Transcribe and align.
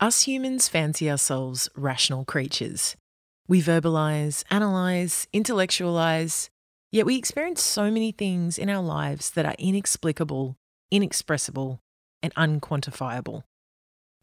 Us 0.00 0.22
humans 0.22 0.68
fancy 0.68 1.08
ourselves 1.08 1.68
rational 1.76 2.24
creatures. 2.24 2.96
We 3.46 3.62
verbalize, 3.62 4.42
analyze, 4.50 5.28
intellectualize, 5.32 6.50
yet 6.90 7.06
we 7.06 7.16
experience 7.16 7.62
so 7.62 7.90
many 7.92 8.10
things 8.10 8.58
in 8.58 8.68
our 8.68 8.82
lives 8.82 9.30
that 9.30 9.46
are 9.46 9.54
inexplicable, 9.56 10.56
inexpressible, 10.90 11.80
and 12.22 12.34
unquantifiable. 12.34 13.44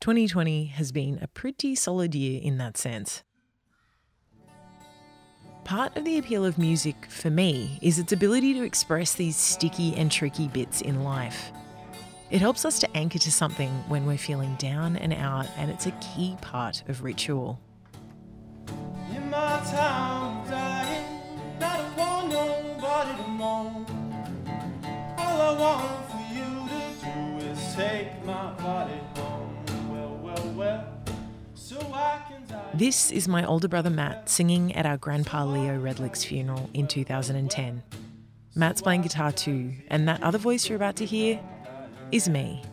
2020 0.01 0.65
has 0.65 0.91
been 0.91 1.19
a 1.21 1.27
pretty 1.27 1.73
solid 1.73 2.15
year 2.15 2.41
in 2.43 2.57
that 2.57 2.75
sense. 2.75 3.23
Part 5.63 5.95
of 5.95 6.03
the 6.03 6.17
appeal 6.17 6.43
of 6.43 6.57
music 6.57 7.05
for 7.07 7.29
me 7.29 7.79
is 7.81 7.97
its 7.97 8.11
ability 8.11 8.55
to 8.55 8.63
express 8.63 9.13
these 9.13 9.37
sticky 9.37 9.95
and 9.95 10.11
tricky 10.11 10.49
bits 10.49 10.81
in 10.81 11.05
life. 11.05 11.53
It 12.31 12.39
helps 12.39 12.63
us 12.63 12.79
to 12.79 12.97
anchor 12.97 13.19
to 13.19 13.29
something 13.29 13.69
when 13.89 14.05
we're 14.05 14.17
feeling 14.17 14.55
down 14.55 14.95
and 14.95 15.11
out, 15.11 15.47
and 15.57 15.69
it's 15.69 15.85
a 15.85 15.91
key 15.99 16.37
part 16.39 16.81
of 16.87 17.03
ritual. 17.03 17.59
In 19.13 19.29
my 19.29 19.59
time 19.65 20.49
dying, 20.49 21.21
I 21.59 21.93
want 21.97 22.29
nobody 22.29 23.21
to 23.21 23.27
mourn. 23.27 23.85
All 25.17 25.41
I 25.41 25.59
want 25.59 26.09
for 26.09 26.23
you 26.33 26.69
to 26.69 27.41
do 27.43 27.47
is 27.51 27.75
take 27.75 28.23
my 28.23 28.53
body 28.53 29.01
home. 29.17 29.65
Well, 29.89 30.17
well, 30.23 30.53
well, 30.55 30.87
so 31.53 31.79
I 31.93 32.21
can 32.29 32.47
die. 32.47 32.69
This 32.73 33.11
is 33.11 33.27
my 33.27 33.43
older 33.45 33.67
brother 33.67 33.89
Matt 33.89 34.29
singing 34.29 34.73
at 34.73 34.85
our 34.85 34.95
grandpa 34.95 35.43
Leo 35.43 35.77
Redlick's 35.77 36.23
funeral 36.23 36.69
in 36.73 36.87
2010. 36.87 37.83
Matt's 38.55 38.81
playing 38.81 39.01
guitar 39.01 39.33
too, 39.33 39.73
and 39.89 40.07
that 40.07 40.23
other 40.23 40.37
voice 40.37 40.69
you're 40.69 40.77
about 40.77 40.95
to 40.97 41.05
hear 41.05 41.41
is 42.11 42.27
me. 42.29 42.63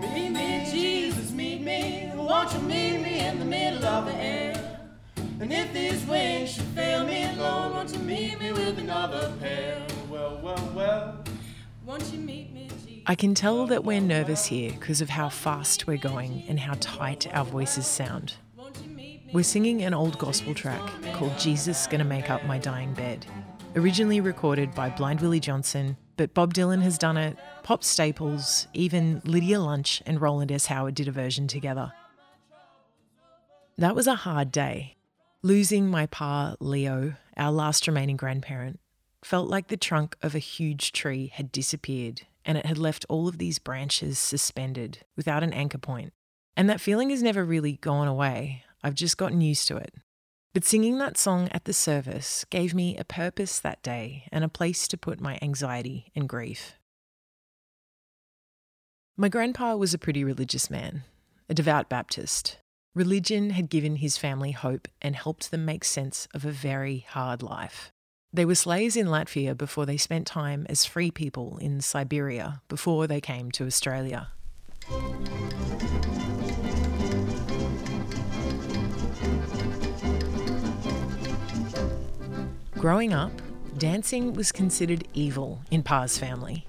Meet 0.00 0.30
me, 0.30 0.68
Jesus, 0.70 1.32
meet 1.32 1.62
me. 1.62 2.12
Won't 2.14 2.52
you 2.52 2.60
meet 2.60 2.98
me 2.98 3.20
in 3.20 3.38
the 3.38 3.44
middle 3.44 3.84
of 3.84 4.06
the 4.06 4.14
air? 4.14 4.80
And 5.40 5.52
if 5.52 5.72
these 5.72 6.04
wings 6.06 6.52
should 6.52 6.64
fail 6.74 7.04
me, 7.04 7.30
Lord, 7.36 7.72
won't 7.72 7.92
you 7.92 8.00
meet 8.00 8.40
me 8.40 8.52
with 8.52 8.78
another 8.78 9.32
pair? 9.40 9.86
Well, 10.10 10.40
well, 10.42 10.72
well. 10.74 11.24
Won't 11.84 12.12
you 12.12 12.18
meet 12.18 12.52
me? 12.52 12.58
I 13.10 13.14
can 13.14 13.34
tell 13.34 13.66
that 13.68 13.84
we're 13.84 14.02
nervous 14.02 14.44
here 14.44 14.70
because 14.72 15.00
of 15.00 15.08
how 15.08 15.30
fast 15.30 15.86
we're 15.86 15.96
going 15.96 16.44
and 16.46 16.60
how 16.60 16.74
tight 16.78 17.26
our 17.34 17.44
voices 17.46 17.86
sound. 17.86 18.34
We're 19.32 19.44
singing 19.44 19.82
an 19.82 19.94
old 19.94 20.18
gospel 20.18 20.52
track 20.52 20.82
called 21.14 21.38
Jesus 21.38 21.86
Gonna 21.86 22.04
Make 22.04 22.28
Up 22.28 22.44
My 22.44 22.58
Dying 22.58 22.92
Bed, 22.92 23.24
originally 23.76 24.20
recorded 24.20 24.74
by 24.74 24.90
Blind 24.90 25.22
Willie 25.22 25.40
Johnson 25.40 25.96
but 26.18 26.34
Bob 26.34 26.52
Dylan 26.52 26.82
has 26.82 26.98
done 26.98 27.16
it, 27.16 27.38
Pops 27.62 27.86
Staples, 27.86 28.66
even 28.74 29.22
Lydia 29.24 29.60
Lunch 29.60 30.02
and 30.04 30.20
Rowland 30.20 30.52
S. 30.52 30.66
Howard 30.66 30.94
did 30.94 31.08
a 31.08 31.12
version 31.12 31.48
together. 31.48 31.92
That 33.78 33.94
was 33.94 34.08
a 34.08 34.16
hard 34.16 34.52
day. 34.52 34.96
Losing 35.42 35.88
my 35.88 36.06
pa, 36.06 36.56
Leo, 36.60 37.14
our 37.36 37.52
last 37.52 37.86
remaining 37.86 38.16
grandparent, 38.16 38.80
felt 39.22 39.48
like 39.48 39.68
the 39.68 39.76
trunk 39.76 40.16
of 40.20 40.34
a 40.34 40.40
huge 40.40 40.92
tree 40.92 41.28
had 41.32 41.52
disappeared 41.52 42.22
and 42.44 42.58
it 42.58 42.66
had 42.66 42.78
left 42.78 43.06
all 43.08 43.28
of 43.28 43.38
these 43.38 43.58
branches 43.58 44.18
suspended 44.18 44.98
without 45.16 45.44
an 45.44 45.52
anchor 45.52 45.78
point. 45.78 46.12
And 46.56 46.68
that 46.68 46.80
feeling 46.80 47.10
has 47.10 47.22
never 47.22 47.44
really 47.44 47.74
gone 47.74 48.08
away. 48.08 48.64
I've 48.82 48.94
just 48.94 49.16
gotten 49.16 49.40
used 49.40 49.68
to 49.68 49.76
it. 49.76 49.94
But 50.54 50.64
singing 50.64 50.98
that 50.98 51.18
song 51.18 51.48
at 51.52 51.64
the 51.64 51.72
service 51.72 52.44
gave 52.50 52.74
me 52.74 52.96
a 52.96 53.04
purpose 53.04 53.60
that 53.60 53.82
day 53.82 54.24
and 54.32 54.42
a 54.42 54.48
place 54.48 54.88
to 54.88 54.96
put 54.96 55.20
my 55.20 55.38
anxiety 55.42 56.10
and 56.16 56.28
grief. 56.28 56.74
My 59.16 59.28
grandpa 59.28 59.76
was 59.76 59.92
a 59.92 59.98
pretty 59.98 60.24
religious 60.24 60.70
man, 60.70 61.04
a 61.48 61.54
devout 61.54 61.88
Baptist. 61.88 62.58
Religion 62.94 63.50
had 63.50 63.68
given 63.68 63.96
his 63.96 64.16
family 64.16 64.52
hope 64.52 64.88
and 65.02 65.14
helped 65.14 65.50
them 65.50 65.64
make 65.64 65.84
sense 65.84 66.26
of 66.32 66.44
a 66.44 66.50
very 66.50 67.06
hard 67.08 67.42
life. 67.42 67.92
They 68.32 68.44
were 68.44 68.54
slaves 68.54 68.96
in 68.96 69.06
Latvia 69.06 69.56
before 69.56 69.86
they 69.86 69.96
spent 69.96 70.26
time 70.26 70.66
as 70.68 70.84
free 70.84 71.10
people 71.10 71.58
in 71.58 71.80
Siberia 71.80 72.62
before 72.68 73.06
they 73.06 73.20
came 73.20 73.50
to 73.52 73.66
Australia. 73.66 74.28
Growing 82.78 83.12
up, 83.12 83.32
dancing 83.76 84.34
was 84.34 84.52
considered 84.52 85.08
evil 85.12 85.60
in 85.72 85.82
Pa's 85.82 86.16
family. 86.16 86.64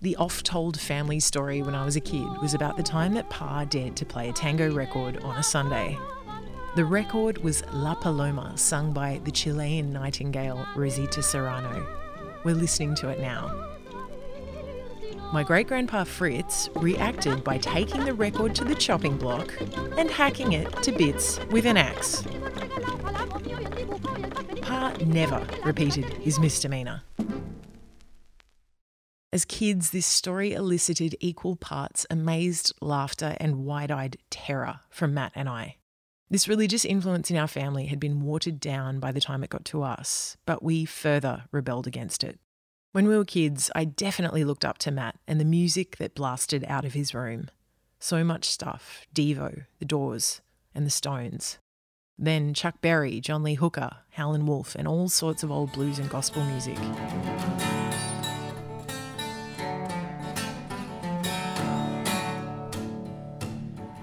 The 0.00 0.14
oft 0.14 0.46
told 0.46 0.78
family 0.78 1.18
story 1.18 1.62
when 1.62 1.74
I 1.74 1.84
was 1.84 1.96
a 1.96 2.00
kid 2.00 2.28
was 2.40 2.54
about 2.54 2.76
the 2.76 2.84
time 2.84 3.14
that 3.14 3.28
Pa 3.28 3.64
dared 3.64 3.96
to 3.96 4.06
play 4.06 4.28
a 4.28 4.32
tango 4.32 4.72
record 4.72 5.18
on 5.24 5.36
a 5.36 5.42
Sunday. 5.42 5.98
The 6.76 6.84
record 6.84 7.38
was 7.38 7.64
La 7.72 7.94
Paloma, 7.96 8.56
sung 8.56 8.92
by 8.92 9.20
the 9.24 9.32
Chilean 9.32 9.92
nightingale 9.92 10.64
Rosita 10.76 11.24
Serrano. 11.24 11.84
We're 12.44 12.54
listening 12.54 12.94
to 12.96 13.08
it 13.08 13.18
now. 13.18 13.68
My 15.32 15.42
great 15.42 15.66
grandpa 15.66 16.04
Fritz 16.04 16.70
reacted 16.76 17.42
by 17.42 17.58
taking 17.58 18.04
the 18.04 18.14
record 18.14 18.54
to 18.54 18.64
the 18.64 18.76
chopping 18.76 19.16
block 19.16 19.52
and 19.98 20.08
hacking 20.08 20.52
it 20.52 20.70
to 20.84 20.92
bits 20.92 21.40
with 21.50 21.66
an 21.66 21.76
axe. 21.76 22.22
Never 25.04 25.46
repeated 25.64 26.04
his 26.04 26.38
misdemeanour. 26.38 27.02
As 29.32 29.44
kids, 29.44 29.90
this 29.90 30.06
story 30.06 30.52
elicited 30.52 31.16
equal 31.20 31.56
parts 31.56 32.04
amazed 32.10 32.72
laughter 32.80 33.36
and 33.38 33.64
wide 33.64 33.90
eyed 33.90 34.18
terror 34.28 34.80
from 34.90 35.14
Matt 35.14 35.32
and 35.34 35.48
I. 35.48 35.76
This 36.28 36.48
religious 36.48 36.84
influence 36.84 37.30
in 37.30 37.36
our 37.36 37.48
family 37.48 37.86
had 37.86 37.98
been 37.98 38.20
watered 38.20 38.60
down 38.60 39.00
by 39.00 39.12
the 39.12 39.20
time 39.20 39.42
it 39.42 39.50
got 39.50 39.64
to 39.66 39.82
us, 39.82 40.36
but 40.46 40.62
we 40.62 40.84
further 40.84 41.44
rebelled 41.50 41.86
against 41.86 42.22
it. 42.22 42.38
When 42.92 43.06
we 43.06 43.16
were 43.16 43.24
kids, 43.24 43.70
I 43.74 43.84
definitely 43.84 44.44
looked 44.44 44.64
up 44.64 44.78
to 44.78 44.90
Matt 44.90 45.18
and 45.26 45.40
the 45.40 45.44
music 45.44 45.96
that 45.98 46.14
blasted 46.14 46.64
out 46.68 46.84
of 46.84 46.94
his 46.94 47.14
room. 47.14 47.50
So 48.00 48.24
much 48.24 48.44
stuff 48.44 49.06
Devo, 49.14 49.66
The 49.78 49.84
Doors, 49.84 50.40
and 50.74 50.84
The 50.84 50.90
Stones. 50.90 51.58
Then 52.22 52.52
Chuck 52.52 52.82
Berry, 52.82 53.18
John 53.18 53.42
Lee 53.42 53.54
Hooker, 53.54 53.96
Howlin' 54.10 54.46
Wolf, 54.46 54.74
and 54.74 54.86
all 54.86 55.08
sorts 55.08 55.42
of 55.42 55.50
old 55.50 55.72
blues 55.72 55.98
and 55.98 56.10
gospel 56.10 56.44
music. 56.44 56.76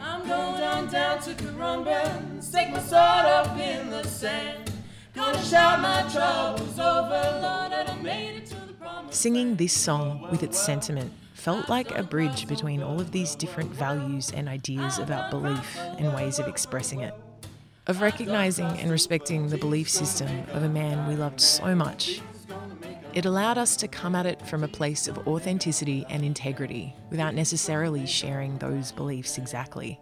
I'm 0.02 0.28
going 0.28 0.60
down, 0.60 0.90
down 0.90 1.22
to 1.22 2.42
stick 2.42 2.72
my 2.72 2.80
sword 2.80 2.98
up 2.98 3.56
in 3.56 3.92
the 3.92 4.04
sand. 4.04 4.72
Gonna 5.14 5.44
shout 5.46 5.80
my 5.80 6.02
troubles 6.12 6.80
over, 6.80 7.40
Lord, 7.40 7.72
and 7.72 7.88
I 7.88 8.02
made 8.02 8.38
it 8.38 8.46
to 8.48 8.56
the 8.56 9.14
Singing 9.14 9.58
this 9.58 9.74
song 9.74 10.28
with 10.32 10.42
its 10.42 10.58
sentiment 10.58 11.14
felt 11.36 11.70
like 11.70 11.92
a 11.92 12.02
bridge 12.02 12.48
between 12.48 12.82
all 12.82 13.00
of 13.00 13.12
these 13.12 13.36
different 13.36 13.70
values 13.70 14.32
and 14.32 14.50
ideas 14.50 14.98
about 14.98 15.30
belief 15.30 15.78
and 16.00 16.16
ways 16.16 16.40
of 16.40 16.48
expressing 16.48 17.02
it 17.02 17.14
of 17.88 18.02
recognizing 18.02 18.66
and 18.66 18.92
respecting 18.92 19.48
the 19.48 19.58
belief 19.58 19.90
system 19.90 20.30
of 20.52 20.64
a 20.64 20.70
man 20.70 21.08
we 21.08 21.16
loved 21.16 21.40
so 21.40 21.74
much. 21.74 22.22
It 23.14 23.26
allowed 23.26 23.58
us 23.58 23.76
to 23.78 23.88
come 23.88 24.14
at 24.14 24.26
it 24.26 24.46
from 24.46 24.64
a 24.64 24.68
place 24.68 25.08
of 25.08 25.26
authenticity 25.28 26.06
and 26.10 26.24
integrity 26.24 26.94
without 27.10 27.34
necessarily 27.34 28.06
sharing 28.06 28.58
those 28.58 28.92
beliefs 28.92 29.38
exactly. 29.38 30.00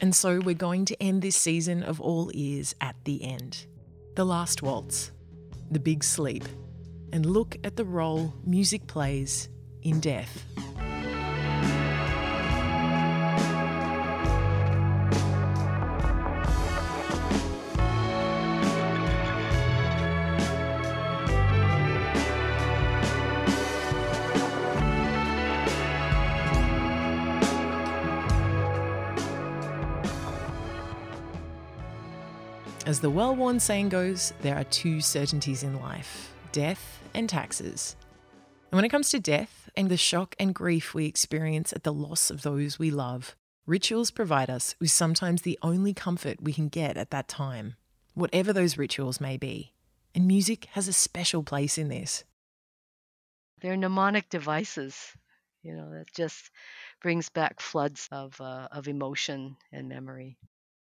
And 0.00 0.14
so 0.14 0.40
we're 0.40 0.54
going 0.54 0.84
to 0.86 1.02
end 1.02 1.22
this 1.22 1.36
season 1.36 1.82
of 1.82 2.00
All 2.00 2.30
Ears 2.32 2.74
at 2.80 2.96
the 3.04 3.22
end. 3.22 3.66
The 4.14 4.24
last 4.24 4.62
waltz, 4.62 5.12
the 5.70 5.78
big 5.78 6.02
sleep 6.02 6.44
and 7.12 7.26
look 7.26 7.56
at 7.64 7.76
the 7.76 7.84
role 7.84 8.34
music 8.44 8.86
plays 8.86 9.48
in 9.82 10.00
death. 10.00 10.44
As 32.86 33.00
the 33.00 33.10
well 33.10 33.36
worn 33.36 33.60
saying 33.60 33.90
goes, 33.90 34.32
there 34.40 34.56
are 34.56 34.64
two 34.64 35.02
certainties 35.02 35.62
in 35.62 35.78
life 35.78 36.32
death 36.52 37.02
and 37.14 37.28
taxes. 37.28 37.96
And 38.70 38.76
when 38.76 38.84
it 38.84 38.90
comes 38.90 39.10
to 39.10 39.20
death 39.20 39.70
and 39.76 39.88
the 39.88 39.96
shock 39.96 40.34
and 40.38 40.54
grief 40.54 40.94
we 40.94 41.06
experience 41.06 41.72
at 41.72 41.84
the 41.84 41.92
loss 41.92 42.30
of 42.30 42.42
those 42.42 42.78
we 42.78 42.90
love, 42.90 43.36
rituals 43.66 44.10
provide 44.10 44.50
us 44.50 44.74
with 44.80 44.90
sometimes 44.90 45.42
the 45.42 45.58
only 45.62 45.94
comfort 45.94 46.42
we 46.42 46.52
can 46.52 46.68
get 46.68 46.96
at 46.96 47.10
that 47.10 47.28
time, 47.28 47.76
whatever 48.14 48.52
those 48.52 48.78
rituals 48.78 49.20
may 49.20 49.36
be. 49.36 49.72
and 50.14 50.26
music 50.26 50.66
has 50.72 50.88
a 50.88 50.92
special 50.92 51.42
place 51.42 51.78
in 51.78 51.88
this. 51.88 52.24
They're 53.60 53.76
mnemonic 53.76 54.28
devices, 54.28 54.96
you 55.62 55.74
know, 55.74 55.90
that 55.90 56.12
just 56.12 56.50
brings 57.02 57.28
back 57.28 57.60
floods 57.60 58.08
of, 58.10 58.40
uh, 58.40 58.68
of 58.72 58.88
emotion 58.88 59.56
and 59.72 59.88
memory. 59.88 60.36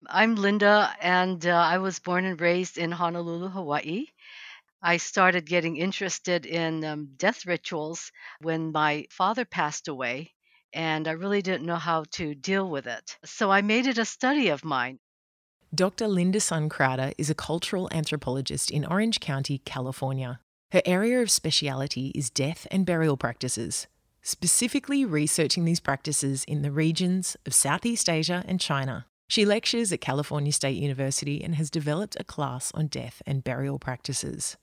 I'm 0.07 0.35
Linda, 0.35 0.95
and 1.01 1.45
uh, 1.45 1.49
I 1.49 1.79
was 1.79 1.99
born 1.99 2.23
and 2.23 2.39
raised 2.39 2.77
in 2.77 2.91
Honolulu, 2.91 3.49
Hawaii. 3.49 4.05
I 4.81 4.95
started 4.97 5.45
getting 5.45 5.75
interested 5.75 6.45
in 6.45 6.85
um, 6.85 7.09
death 7.17 7.45
rituals 7.45 8.11
when 8.39 8.71
my 8.71 9.07
father 9.09 9.43
passed 9.43 9.89
away, 9.89 10.31
and 10.73 11.05
I 11.05 11.11
really 11.11 11.41
didn't 11.41 11.65
know 11.65 11.75
how 11.75 12.05
to 12.11 12.33
deal 12.33 12.69
with 12.69 12.87
it. 12.87 13.17
So 13.25 13.51
I 13.51 13.61
made 13.61 13.87
it 13.87 13.97
a 13.97 14.05
study 14.05 14.47
of 14.47 14.63
mine. 14.63 14.99
Dr. 15.75 16.07
Linda 16.07 16.39
Sun 16.39 16.69
Crowder 16.69 17.11
is 17.17 17.29
a 17.29 17.35
cultural 17.35 17.89
anthropologist 17.91 18.71
in 18.71 18.85
Orange 18.85 19.19
County, 19.19 19.57
California. 19.65 20.39
Her 20.71 20.81
area 20.85 21.21
of 21.21 21.29
speciality 21.29 22.13
is 22.15 22.29
death 22.29 22.65
and 22.71 22.85
burial 22.85 23.17
practices, 23.17 23.87
specifically 24.21 25.03
researching 25.03 25.65
these 25.65 25.81
practices 25.81 26.45
in 26.45 26.61
the 26.61 26.71
regions 26.71 27.35
of 27.45 27.53
Southeast 27.53 28.09
Asia 28.09 28.45
and 28.47 28.61
China. 28.61 29.07
She 29.27 29.45
lectures 29.45 29.91
at 29.91 30.01
California 30.01 30.53
State 30.53 30.77
University 30.77 31.43
and 31.43 31.55
has 31.55 31.69
developed 31.69 32.15
a 32.19 32.23
class 32.23 32.71
on 32.73 32.87
death 32.87 33.21
and 33.27 33.43
burial 33.43 33.77
practices. 33.77 34.57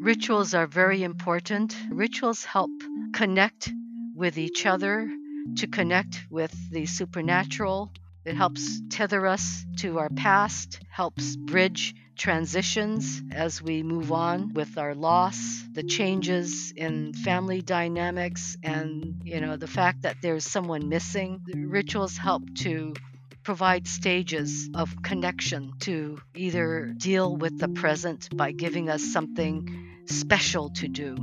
Rituals 0.00 0.54
are 0.54 0.66
very 0.66 1.02
important. 1.02 1.76
Rituals 1.90 2.44
help 2.44 2.70
connect 3.12 3.70
with 4.14 4.38
each 4.38 4.64
other, 4.66 5.10
to 5.56 5.66
connect 5.66 6.26
with 6.30 6.54
the 6.70 6.86
supernatural. 6.86 7.90
It 8.24 8.34
helps 8.34 8.80
tether 8.90 9.26
us 9.26 9.64
to 9.78 9.98
our 9.98 10.10
past, 10.10 10.80
helps 10.90 11.36
bridge 11.36 11.94
transitions 12.16 13.22
as 13.32 13.62
we 13.62 13.82
move 13.82 14.12
on 14.12 14.52
with 14.54 14.76
our 14.78 14.94
loss, 14.94 15.62
the 15.72 15.82
changes 15.82 16.72
in 16.76 17.12
family 17.14 17.62
dynamics, 17.62 18.56
and 18.62 19.22
you 19.24 19.40
know 19.40 19.56
the 19.56 19.66
fact 19.66 20.02
that 20.02 20.16
there's 20.22 20.44
someone 20.44 20.88
missing. 20.88 21.40
Rituals 21.54 22.16
help 22.16 22.42
to 22.58 22.94
provide 23.42 23.86
stages 23.86 24.68
of 24.74 25.02
connection 25.02 25.72
to 25.80 26.20
either 26.34 26.92
deal 26.96 27.36
with 27.36 27.58
the 27.58 27.68
present 27.68 28.34
by 28.36 28.52
giving 28.52 28.88
us 28.88 29.02
something 29.02 29.88
special 30.06 30.70
to 30.70 30.88
do 30.88 31.16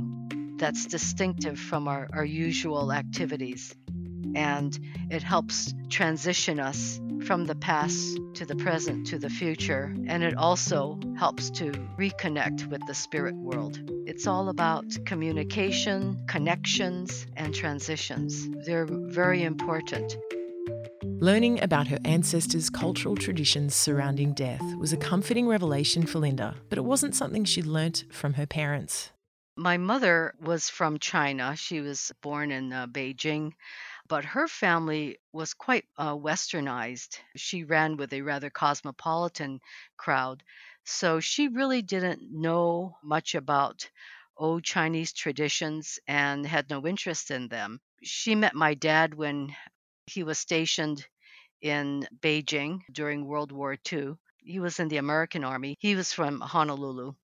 that's 0.56 0.86
distinctive 0.86 1.58
from 1.58 1.86
our, 1.86 2.08
our 2.12 2.24
usual 2.24 2.92
activities. 2.92 3.74
And 4.34 4.78
it 5.10 5.22
helps 5.22 5.72
transition 5.88 6.60
us 6.60 7.00
from 7.24 7.46
the 7.46 7.54
past 7.54 8.18
to 8.34 8.44
the 8.44 8.56
present 8.56 9.06
to 9.08 9.18
the 9.18 9.30
future. 9.30 9.94
And 10.06 10.22
it 10.22 10.36
also 10.36 10.98
helps 11.16 11.50
to 11.50 11.70
reconnect 11.98 12.66
with 12.66 12.84
the 12.86 12.94
spirit 12.94 13.34
world. 13.36 13.78
It's 14.06 14.26
all 14.26 14.48
about 14.48 14.96
communication, 15.06 16.24
connections, 16.26 17.26
and 17.36 17.54
transitions. 17.54 18.48
They're 18.66 18.86
very 18.88 19.44
important. 19.44 20.16
Learning 21.20 21.60
about 21.60 21.88
her 21.88 21.98
ancestors' 22.04 22.70
cultural 22.70 23.16
traditions 23.16 23.74
surrounding 23.74 24.32
death 24.34 24.62
was 24.76 24.92
a 24.92 24.96
comforting 24.96 25.48
revelation 25.48 26.06
for 26.06 26.20
Linda, 26.20 26.54
but 26.68 26.78
it 26.78 26.84
wasn't 26.84 27.16
something 27.16 27.44
she 27.44 27.60
learnt 27.60 28.04
from 28.12 28.34
her 28.34 28.46
parents. 28.46 29.10
My 29.56 29.78
mother 29.78 30.36
was 30.40 30.68
from 30.68 31.00
China. 31.00 31.56
She 31.56 31.80
was 31.80 32.12
born 32.22 32.52
in 32.52 32.72
uh, 32.72 32.86
Beijing, 32.86 33.54
but 34.06 34.24
her 34.24 34.46
family 34.46 35.18
was 35.32 35.54
quite 35.54 35.86
uh, 35.96 36.14
westernized. 36.14 37.18
She 37.34 37.64
ran 37.64 37.96
with 37.96 38.12
a 38.12 38.22
rather 38.22 38.48
cosmopolitan 38.48 39.60
crowd. 39.96 40.44
So 40.84 41.18
she 41.18 41.48
really 41.48 41.82
didn't 41.82 42.30
know 42.30 42.96
much 43.02 43.34
about 43.34 43.90
old 44.36 44.62
Chinese 44.62 45.12
traditions 45.12 45.98
and 46.06 46.46
had 46.46 46.70
no 46.70 46.86
interest 46.86 47.32
in 47.32 47.48
them. 47.48 47.80
She 48.04 48.36
met 48.36 48.54
my 48.54 48.74
dad 48.74 49.14
when 49.14 49.56
he 50.08 50.24
was 50.24 50.38
stationed 50.38 51.06
in 51.62 52.08
Beijing 52.20 52.80
during 52.92 53.26
World 53.26 53.52
War 53.52 53.76
II. 53.76 54.16
He 54.38 54.60
was 54.60 54.80
in 54.80 54.88
the 54.88 54.96
American 54.98 55.44
Army. 55.44 55.76
He 55.80 55.94
was 55.94 56.12
from 56.12 56.40
Honolulu. 56.40 57.14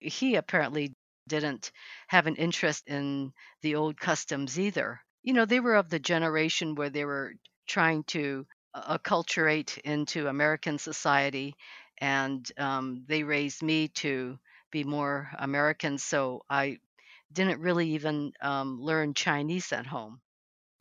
He 0.00 0.34
apparently 0.36 0.94
didn't 1.28 1.72
have 2.08 2.26
an 2.26 2.36
interest 2.36 2.86
in 2.88 3.32
the 3.62 3.76
old 3.76 3.98
customs 3.98 4.58
either. 4.58 5.00
You 5.22 5.32
know, 5.34 5.44
they 5.46 5.60
were 5.60 5.76
of 5.76 5.88
the 5.88 5.98
generation 5.98 6.74
where 6.74 6.90
they 6.90 7.04
were 7.06 7.34
trying 7.66 8.04
to 8.04 8.46
acculturate 8.74 9.78
into 9.78 10.28
American 10.28 10.78
society, 10.78 11.56
and 11.98 12.50
um, 12.58 13.04
they 13.06 13.22
raised 13.22 13.62
me 13.62 13.88
to 13.88 14.38
be 14.70 14.84
more 14.84 15.30
American. 15.38 15.98
So 15.98 16.44
I 16.50 16.78
didn't 17.32 17.60
really 17.60 17.90
even 17.90 18.32
um, 18.40 18.80
learn 18.80 19.14
Chinese 19.14 19.72
at 19.72 19.86
home. 19.86 20.20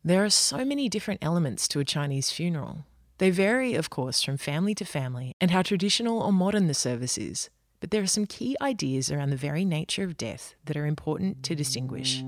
There 0.03 0.25
are 0.25 0.31
so 0.31 0.65
many 0.65 0.89
different 0.89 1.23
elements 1.23 1.67
to 1.67 1.79
a 1.79 1.85
Chinese 1.85 2.31
funeral. 2.31 2.85
They 3.19 3.29
vary, 3.29 3.75
of 3.75 3.91
course, 3.91 4.23
from 4.23 4.37
family 4.37 4.73
to 4.75 4.83
family 4.83 5.35
and 5.39 5.51
how 5.51 5.61
traditional 5.61 6.23
or 6.23 6.33
modern 6.33 6.65
the 6.65 6.73
service 6.73 7.19
is, 7.19 7.51
but 7.79 7.91
there 7.91 8.01
are 8.01 8.07
some 8.07 8.25
key 8.25 8.57
ideas 8.59 9.11
around 9.11 9.29
the 9.29 9.35
very 9.35 9.63
nature 9.63 10.03
of 10.03 10.17
death 10.17 10.55
that 10.65 10.75
are 10.75 10.87
important 10.87 11.43
to 11.43 11.53
distinguish. 11.53 12.21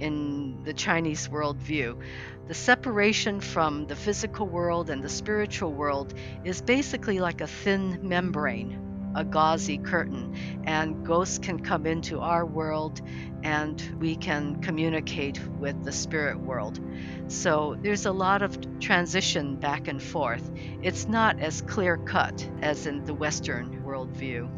In 0.00 0.60
the 0.64 0.74
Chinese 0.74 1.28
worldview, 1.28 2.02
the 2.48 2.54
separation 2.54 3.40
from 3.40 3.86
the 3.86 3.94
physical 3.94 4.48
world 4.48 4.90
and 4.90 5.04
the 5.04 5.08
spiritual 5.08 5.72
world 5.72 6.14
is 6.42 6.60
basically 6.60 7.20
like 7.20 7.40
a 7.40 7.46
thin 7.46 8.00
membrane 8.02 8.93
a 9.14 9.24
gauzy 9.24 9.78
curtain, 9.78 10.34
and 10.64 11.04
ghosts 11.06 11.38
can 11.38 11.58
come 11.58 11.86
into 11.86 12.20
our 12.20 12.44
world 12.44 13.00
and 13.42 13.96
we 14.00 14.16
can 14.16 14.56
communicate 14.62 15.38
with 15.58 15.84
the 15.84 15.92
spirit 15.92 16.40
world. 16.40 16.80
So 17.28 17.76
there's 17.82 18.06
a 18.06 18.12
lot 18.12 18.42
of 18.42 18.80
transition 18.80 19.56
back 19.56 19.86
and 19.88 20.02
forth. 20.02 20.50
It's 20.82 21.06
not 21.06 21.38
as 21.40 21.62
clear 21.62 21.96
cut 21.96 22.48
as 22.62 22.86
in 22.86 23.04
the 23.04 23.14
Western 23.14 23.82
worldview. 23.84 24.48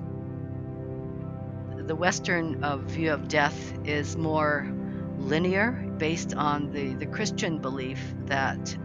The 1.87 1.97
Western 1.97 2.63
uh, 2.65 2.79
view 2.79 3.13
of 3.13 3.29
death 3.29 3.75
is 3.85 4.17
more 4.17 4.73
linear, 5.19 5.73
based 5.99 6.35
on 6.35 6.73
the, 6.73 6.95
the 6.95 7.07
Christian 7.07 7.59
belief 7.59 8.15
that 8.27 8.77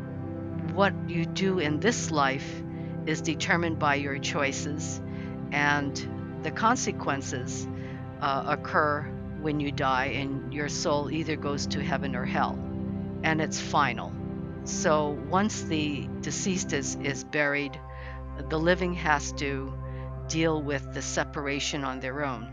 what 0.73 0.93
you 1.09 1.25
do 1.25 1.59
in 1.59 1.79
this 1.79 2.11
life 2.11 2.63
is 3.05 3.21
determined 3.21 3.79
by 3.79 3.95
your 3.95 4.17
choices 4.19 5.01
and 5.51 6.39
the 6.43 6.51
consequences 6.51 7.67
uh, 8.21 8.43
occur 8.47 9.01
when 9.41 9.59
you 9.59 9.71
die, 9.71 10.05
and 10.05 10.53
your 10.53 10.69
soul 10.69 11.11
either 11.11 11.35
goes 11.35 11.67
to 11.67 11.83
heaven 11.83 12.15
or 12.15 12.25
hell, 12.25 12.57
and 13.23 13.41
it's 13.41 13.59
final. 13.59 14.11
So 14.63 15.17
once 15.29 15.63
the 15.63 16.07
deceased 16.21 16.73
is, 16.73 16.95
is 16.97 17.23
buried, 17.23 17.79
the 18.49 18.59
living 18.59 18.93
has 18.93 19.31
to 19.33 19.73
deal 20.27 20.61
with 20.61 20.93
the 20.93 21.01
separation 21.01 21.83
on 21.83 21.99
their 21.99 22.23
own. 22.23 22.47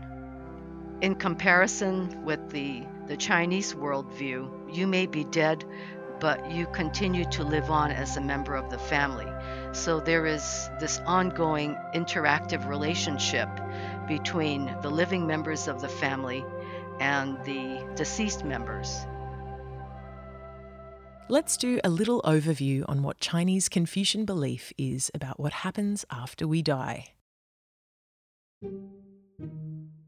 In 1.01 1.15
comparison 1.15 2.25
with 2.25 2.49
the, 2.49 2.83
the 3.07 3.15
Chinese 3.15 3.73
worldview, 3.73 4.75
you 4.75 4.87
may 4.87 5.05
be 5.05 5.23
dead, 5.23 5.63
but 6.19 6.51
you 6.51 6.65
continue 6.67 7.23
to 7.25 7.43
live 7.43 7.71
on 7.71 7.91
as 7.91 8.17
a 8.17 8.21
member 8.21 8.55
of 8.55 8.69
the 8.69 8.77
family. 8.77 9.27
So 9.71 9.99
there 9.99 10.25
is 10.25 10.69
this 10.79 10.99
ongoing 11.05 11.77
interactive 11.93 12.67
relationship 12.67 13.49
between 14.07 14.75
the 14.81 14.89
living 14.89 15.27
members 15.27 15.67
of 15.67 15.81
the 15.81 15.87
family 15.87 16.43
and 16.99 17.37
the 17.45 17.87
deceased 17.95 18.43
members. 18.43 19.05
Let's 21.29 21.57
do 21.57 21.79
a 21.83 21.89
little 21.89 22.23
overview 22.23 22.83
on 22.87 23.03
what 23.03 23.19
Chinese 23.19 23.69
Confucian 23.69 24.25
belief 24.25 24.73
is 24.79 25.11
about 25.13 25.39
what 25.39 25.53
happens 25.53 26.03
after 26.09 26.47
we 26.47 26.63
die. 26.63 27.09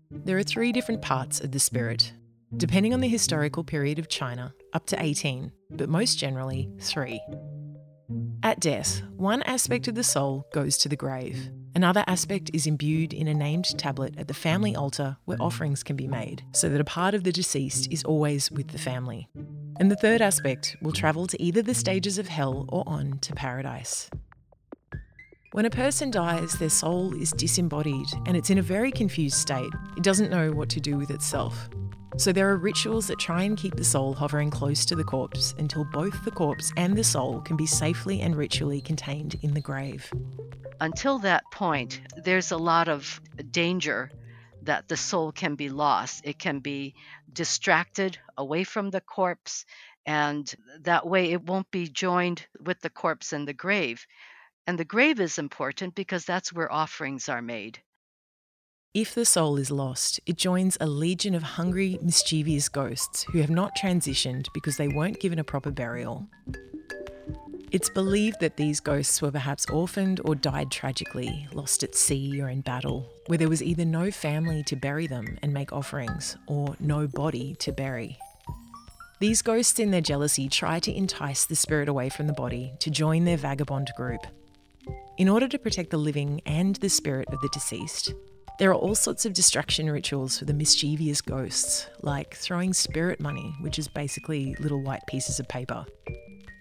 There 0.10 0.38
are 0.38 0.44
three 0.44 0.72
different 0.72 1.04
parts 1.04 1.40
of 1.40 1.52
the 1.52 1.60
spirit, 1.60 2.12
depending 2.58 2.94
on 2.96 3.02
the 3.02 3.08
historical 3.08 3.64
period 3.64 4.00
of 4.00 4.10
China, 4.10 4.56
up 4.74 4.88
to 4.88 5.02
18, 5.02 5.52
but 5.70 5.90
most 5.90 6.18
generally, 6.18 6.72
three. 6.80 7.22
At 8.52 8.60
death, 8.60 9.02
one 9.16 9.44
aspect 9.44 9.88
of 9.88 9.96
the 9.96 10.04
soul 10.04 10.46
goes 10.52 10.78
to 10.80 10.90
the 10.90 10.98
grave. 10.98 11.50
Another 11.74 12.04
aspect 12.06 12.52
is 12.54 12.68
imbued 12.68 13.14
in 13.14 13.30
a 13.30 13.34
named 13.34 13.80
tablet 13.80 14.14
at 14.18 14.28
the 14.28 14.34
family 14.34 14.76
altar 14.76 15.16
where 15.24 15.42
offerings 15.42 15.84
can 15.84 15.96
be 15.96 16.06
made, 16.06 16.44
so 16.52 16.68
that 16.68 16.82
a 16.82 16.84
part 16.84 17.14
of 17.14 17.24
the 17.24 17.32
deceased 17.32 17.88
is 17.94 18.04
always 18.04 18.52
with 18.52 18.68
the 18.68 18.78
family. 18.78 19.30
And 19.80 19.90
the 19.90 19.96
third 19.96 20.22
aspect 20.22 20.76
will 20.82 20.92
travel 20.92 21.28
to 21.28 21.42
either 21.42 21.62
the 21.62 21.74
stages 21.74 22.18
of 22.18 22.28
hell 22.28 22.66
or 22.68 22.84
on 22.86 23.20
to 23.20 23.34
paradise. 23.34 24.10
When 25.54 25.64
a 25.64 25.70
person 25.70 26.12
dies, 26.12 26.52
their 26.52 26.70
soul 26.70 27.16
is 27.16 27.32
disembodied 27.32 28.08
and 28.26 28.36
it's 28.36 28.50
in 28.50 28.58
a 28.58 28.62
very 28.62 28.92
confused 28.92 29.38
state. 29.38 29.72
It 29.96 30.04
doesn't 30.04 30.30
know 30.30 30.52
what 30.52 30.68
to 30.72 30.82
do 30.82 30.98
with 30.98 31.10
itself. 31.10 31.70
So 32.18 32.32
there 32.32 32.50
are 32.50 32.58
rituals 32.58 33.08
that 33.08 33.20
try 33.20 33.44
and 33.44 33.58
keep 33.58 33.76
the 33.76 33.84
soul 33.84 34.14
hovering 34.14 34.52
close 34.52 34.86
to 34.86 34.96
the 34.96 35.04
corpse 35.04 35.56
until 35.58 35.86
both 35.86 36.24
the 36.24 36.32
corpse 36.32 36.72
and 36.78 36.96
the 36.96 37.04
soul 37.04 37.42
can 37.42 37.56
be 37.56 37.66
safely 37.66 38.22
and 38.22 38.36
ritually 38.36 38.82
contained 38.82 39.38
in 39.42 39.54
the 39.54 39.62
grave. 39.62 40.12
Until 40.80 41.20
that 41.20 41.44
point, 41.52 42.02
there's 42.18 42.52
a 42.52 42.58
lot 42.58 42.90
of 42.90 43.22
danger 43.50 44.12
that 44.64 44.88
the 44.88 44.98
soul 44.98 45.32
can 45.32 45.56
be 45.56 45.70
lost. 45.70 46.22
It 46.26 46.38
can 46.38 46.60
be 46.60 46.94
distracted 47.32 48.18
away 48.38 48.64
from 48.64 48.90
the 48.90 49.02
corpse, 49.02 49.66
and 50.06 50.54
that 50.82 51.08
way 51.08 51.32
it 51.32 51.44
won't 51.44 51.72
be 51.72 51.88
joined 51.88 52.46
with 52.60 52.82
the 52.82 52.90
corpse 52.90 53.34
in 53.34 53.46
the 53.46 53.54
grave. 53.54 54.06
And 54.68 54.78
the 54.78 54.86
grave 54.86 55.20
is 55.20 55.40
important 55.40 55.96
because 55.96 56.26
that's 56.26 56.54
where 56.54 56.72
offerings 56.72 57.30
are 57.30 57.42
made. 57.42 57.80
If 58.94 59.16
the 59.16 59.24
soul 59.24 59.56
is 59.56 59.72
lost, 59.72 60.20
it 60.26 60.36
joins 60.36 60.78
a 60.82 60.86
legion 60.86 61.34
of 61.34 61.44
hungry, 61.44 61.98
mischievous 62.02 62.68
ghosts 62.68 63.24
who 63.32 63.40
have 63.40 63.50
not 63.50 63.74
transitioned 63.74 64.48
because 64.54 64.76
they 64.76 64.90
weren't 64.90 65.22
given 65.22 65.40
a 65.40 65.46
proper 65.46 65.72
burial. 65.72 66.28
It's 67.72 67.90
believed 67.90 68.42
that 68.42 68.58
these 68.58 68.82
ghosts 68.82 69.22
were 69.22 69.32
perhaps 69.32 69.66
orphaned 69.68 70.20
or 70.26 70.36
died 70.36 70.72
tragically, 70.72 71.48
lost 71.54 71.84
at 71.84 71.96
sea 71.96 72.42
or 72.42 72.50
in 72.50 72.60
battle, 72.60 73.10
where 73.28 73.38
there 73.38 73.48
was 73.48 73.64
either 73.64 73.86
no 73.86 74.12
family 74.12 74.62
to 74.64 74.76
bury 74.76 75.08
them 75.08 75.38
and 75.42 75.54
make 75.54 75.72
offerings, 75.72 76.36
or 76.48 76.76
no 76.82 77.08
body 77.08 77.56
to 77.60 77.72
bury. 77.72 78.18
These 79.22 79.42
ghosts, 79.42 79.80
in 79.80 79.92
their 79.92 80.02
jealousy, 80.02 80.50
try 80.50 80.82
to 80.82 80.94
entice 80.94 81.46
the 81.46 81.56
spirit 81.56 81.88
away 81.88 82.10
from 82.10 82.28
the 82.28 82.34
body 82.34 82.74
to 82.80 82.92
join 82.92 83.24
their 83.24 83.38
vagabond 83.38 83.94
group. 83.96 84.28
In 85.18 85.30
order 85.30 85.48
to 85.48 85.58
protect 85.58 85.92
the 85.92 85.98
living 85.98 86.42
and 86.46 86.76
the 86.76 86.90
spirit 86.90 87.30
of 87.30 87.40
the 87.40 87.50
deceased, 87.54 88.14
there 88.62 88.70
are 88.70 88.76
all 88.76 88.94
sorts 88.94 89.26
of 89.26 89.34
distraction 89.34 89.90
rituals 89.90 90.38
for 90.38 90.46
the 90.46 90.54
mischievous 90.54 91.20
ghosts, 91.20 91.88
like 92.04 92.36
throwing 92.36 92.76
spirit 92.76 93.20
money, 93.20 93.56
which 93.62 93.80
is 93.80 93.88
basically 93.88 94.54
little 94.60 94.84
white 94.84 95.02
pieces 95.08 95.40
of 95.40 95.48
paper. 95.48 95.84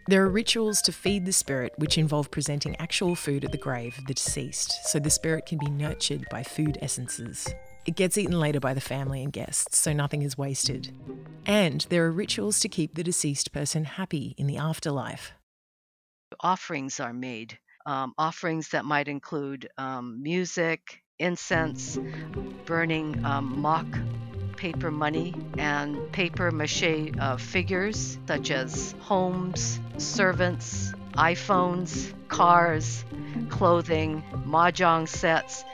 There 0.09 0.25
are 0.25 0.30
rituals 0.30 0.80
to 0.80 0.92
feed 0.92 1.26
the 1.26 1.33
spirit, 1.35 1.75
which 1.76 1.99
involve 1.99 2.30
presenting 2.30 2.75
actual 2.76 3.14
food 3.14 3.45
at 3.45 3.52
the 3.52 3.59
grave 3.59 3.99
of 3.99 4.07
the 4.07 4.14
deceased, 4.14 4.87
so 4.87 4.99
the 4.99 5.11
spirit 5.11 5.45
can 5.45 5.59
be 5.59 5.69
nurtured 5.69 6.25
by 6.30 6.42
food 6.42 6.78
essences. 6.80 7.47
It 7.85 7.97
gets 7.97 8.16
eaten 8.16 8.40
later 8.40 8.61
by 8.61 8.73
the 8.73 8.80
family 8.80 9.23
and 9.23 9.30
guests, 9.30 9.76
so 9.76 9.92
nothing 9.92 10.23
is 10.23 10.38
wasted. 10.38 10.97
And 11.45 11.87
there 11.90 12.07
are 12.07 12.12
rituals 12.12 12.61
to 12.61 12.71
keep 12.71 12.95
the 12.95 13.04
deceased 13.04 13.52
person 13.52 13.85
happy 13.85 14.35
in 14.38 14.47
the 14.47 14.57
afterlife. 14.57 15.33
Offerings 16.40 16.99
are 16.99 17.12
made. 17.12 17.59
Um, 17.85 18.14
offerings 18.16 18.71
that 18.71 18.87
might 18.87 19.09
include 19.09 19.69
um, 19.76 20.23
music, 20.23 21.02
incense, 21.21 21.99
burning 22.67 23.25
um, 23.25 23.61
mock 23.61 23.87
paper 24.57 24.91
money 24.91 25.35
and 25.59 26.12
paper 26.12 26.50
mache 26.50 27.12
uh, 27.19 27.37
figures 27.37 28.19
such 28.27 28.50
as 28.50 28.95
homes, 29.00 29.81
servants, 29.99 30.93
iPhones, 31.17 32.12
cars, 32.29 33.05
clothing, 33.49 34.23
mahjong 34.47 35.09
sets, 35.09 35.65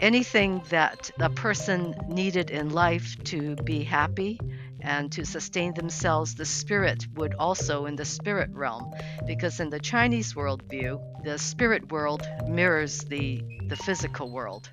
anything 0.00 0.62
that 0.70 1.10
a 1.20 1.30
person 1.30 1.94
needed 2.08 2.50
in 2.50 2.70
life 2.70 3.16
to 3.24 3.56
be 3.56 3.82
happy 3.84 4.40
and 4.82 5.10
to 5.12 5.24
sustain 5.24 5.74
themselves, 5.74 6.34
the 6.34 6.44
spirit 6.44 7.06
would 7.14 7.34
also 7.38 7.86
in 7.86 7.96
the 7.96 8.04
spirit 8.04 8.50
realm, 8.52 8.88
because 9.26 9.60
in 9.60 9.70
the 9.70 9.80
Chinese 9.80 10.34
worldview, 10.34 11.00
the 11.18 11.38
spirit 11.38 11.90
world 11.92 12.28
mirrors 12.46 13.04
the, 13.04 13.44
the 13.68 13.76
physical 13.76 14.30
world. 14.30 14.70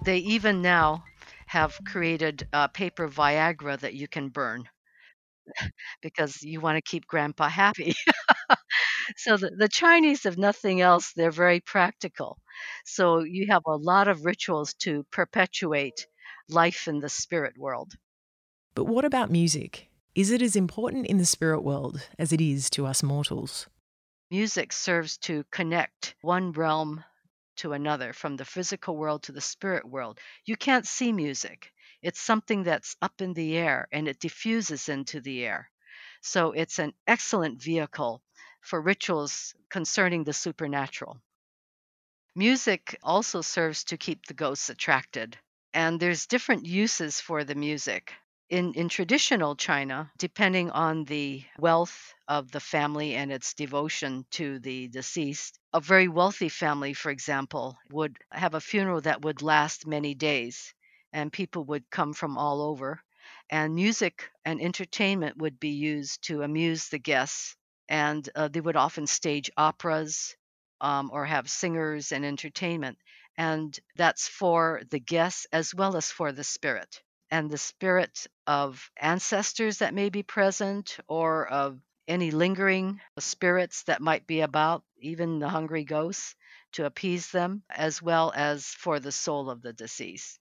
They 0.00 0.18
even 0.18 0.62
now 0.62 1.04
have 1.46 1.84
created 1.84 2.48
a 2.52 2.68
paper 2.68 3.08
Viagra 3.08 3.78
that 3.80 3.94
you 3.94 4.08
can 4.08 4.30
burn 4.30 4.68
because 6.02 6.42
you 6.42 6.60
want 6.60 6.76
to 6.76 6.82
keep 6.82 7.06
grandpa 7.06 7.48
happy. 7.48 7.94
so 9.16 9.36
the, 9.36 9.50
the 9.56 9.68
Chinese, 9.68 10.26
if 10.26 10.36
nothing 10.36 10.80
else, 10.80 11.12
they're 11.14 11.30
very 11.30 11.60
practical. 11.60 12.38
So 12.84 13.20
you 13.20 13.46
have 13.50 13.62
a 13.66 13.76
lot 13.76 14.08
of 14.08 14.24
rituals 14.24 14.74
to 14.80 15.04
perpetuate 15.12 16.06
life 16.48 16.88
in 16.88 17.00
the 17.00 17.08
spirit 17.08 17.54
world. 17.58 17.92
But 18.76 18.88
what 18.88 19.06
about 19.06 19.30
music? 19.30 19.88
Is 20.14 20.30
it 20.30 20.42
as 20.42 20.54
important 20.54 21.06
in 21.06 21.16
the 21.16 21.24
spirit 21.24 21.62
world 21.62 22.06
as 22.18 22.30
it 22.30 22.42
is 22.42 22.68
to 22.70 22.84
us 22.84 23.02
mortals? 23.02 23.68
Music 24.30 24.70
serves 24.70 25.16
to 25.16 25.46
connect 25.50 26.14
one 26.20 26.52
realm 26.52 27.02
to 27.56 27.72
another, 27.72 28.12
from 28.12 28.36
the 28.36 28.44
physical 28.44 28.94
world 28.94 29.22
to 29.22 29.32
the 29.32 29.40
spirit 29.40 29.88
world. 29.88 30.20
You 30.44 30.58
can't 30.58 30.86
see 30.86 31.10
music. 31.10 31.72
It's 32.02 32.20
something 32.20 32.64
that's 32.64 32.96
up 33.00 33.22
in 33.22 33.32
the 33.32 33.56
air 33.56 33.88
and 33.92 34.06
it 34.06 34.20
diffuses 34.20 34.90
into 34.90 35.22
the 35.22 35.46
air. 35.46 35.70
So 36.20 36.52
it's 36.52 36.78
an 36.78 36.92
excellent 37.06 37.62
vehicle 37.62 38.22
for 38.60 38.78
rituals 38.78 39.54
concerning 39.70 40.24
the 40.24 40.34
supernatural. 40.34 41.18
Music 42.34 42.98
also 43.02 43.40
serves 43.40 43.84
to 43.84 43.96
keep 43.96 44.26
the 44.26 44.34
ghosts 44.34 44.68
attracted. 44.68 45.38
And 45.72 45.98
there's 45.98 46.26
different 46.26 46.66
uses 46.66 47.22
for 47.22 47.42
the 47.42 47.54
music 47.54 48.12
in, 48.48 48.74
in 48.74 48.88
traditional 48.88 49.56
China, 49.56 50.10
depending 50.18 50.70
on 50.70 51.04
the 51.04 51.44
wealth 51.58 52.14
of 52.28 52.50
the 52.50 52.60
family 52.60 53.14
and 53.16 53.32
its 53.32 53.54
devotion 53.54 54.24
to 54.30 54.58
the 54.60 54.88
deceased, 54.88 55.58
a 55.72 55.80
very 55.80 56.08
wealthy 56.08 56.48
family, 56.48 56.92
for 56.94 57.10
example, 57.10 57.76
would 57.90 58.18
have 58.30 58.54
a 58.54 58.60
funeral 58.60 59.00
that 59.00 59.22
would 59.22 59.42
last 59.42 59.86
many 59.86 60.14
days, 60.14 60.74
and 61.12 61.32
people 61.32 61.64
would 61.64 61.90
come 61.90 62.12
from 62.12 62.38
all 62.38 62.62
over. 62.62 63.02
And 63.50 63.74
music 63.74 64.30
and 64.44 64.60
entertainment 64.60 65.36
would 65.38 65.58
be 65.58 65.70
used 65.70 66.22
to 66.24 66.42
amuse 66.42 66.88
the 66.88 66.98
guests, 66.98 67.56
and 67.88 68.28
uh, 68.34 68.48
they 68.48 68.60
would 68.60 68.76
often 68.76 69.06
stage 69.08 69.50
operas 69.56 70.36
um, 70.80 71.10
or 71.12 71.24
have 71.24 71.50
singers 71.50 72.12
and 72.12 72.24
entertainment. 72.24 72.98
And 73.36 73.78
that's 73.96 74.28
for 74.28 74.82
the 74.90 75.00
guests 75.00 75.46
as 75.52 75.74
well 75.74 75.96
as 75.96 76.10
for 76.10 76.32
the 76.32 76.44
spirit 76.44 77.02
and 77.30 77.50
the 77.50 77.58
spirit 77.58 78.26
of 78.46 78.90
ancestors 79.00 79.78
that 79.78 79.94
may 79.94 80.08
be 80.08 80.22
present 80.22 80.98
or 81.08 81.46
of 81.46 81.78
any 82.08 82.30
lingering 82.30 83.00
spirits 83.18 83.82
that 83.84 84.00
might 84.00 84.26
be 84.26 84.40
about, 84.40 84.84
even 84.98 85.38
the 85.38 85.48
hungry 85.48 85.84
ghosts, 85.84 86.34
to 86.72 86.84
appease 86.84 87.30
them, 87.30 87.62
as 87.70 88.00
well 88.00 88.32
as 88.36 88.66
for 88.66 89.00
the 89.00 89.12
soul 89.12 89.50
of 89.50 89.62
the 89.62 89.72
deceased. 89.72 90.38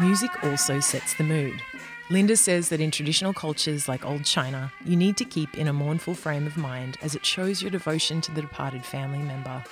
Music 0.00 0.30
also 0.42 0.80
sets 0.80 1.14
the 1.14 1.24
mood. 1.24 1.60
Linda 2.10 2.36
says 2.36 2.70
that 2.70 2.80
in 2.80 2.90
traditional 2.90 3.32
cultures 3.32 3.86
like 3.86 4.04
Old 4.04 4.24
China, 4.24 4.72
you 4.84 4.96
need 4.96 5.16
to 5.16 5.24
keep 5.24 5.56
in 5.56 5.68
a 5.68 5.72
mournful 5.72 6.14
frame 6.14 6.44
of 6.44 6.56
mind 6.56 6.98
as 7.02 7.14
it 7.14 7.24
shows 7.24 7.62
your 7.62 7.70
devotion 7.70 8.20
to 8.22 8.32
the 8.32 8.40
departed 8.40 8.84
family 8.84 9.20
member. 9.20 9.62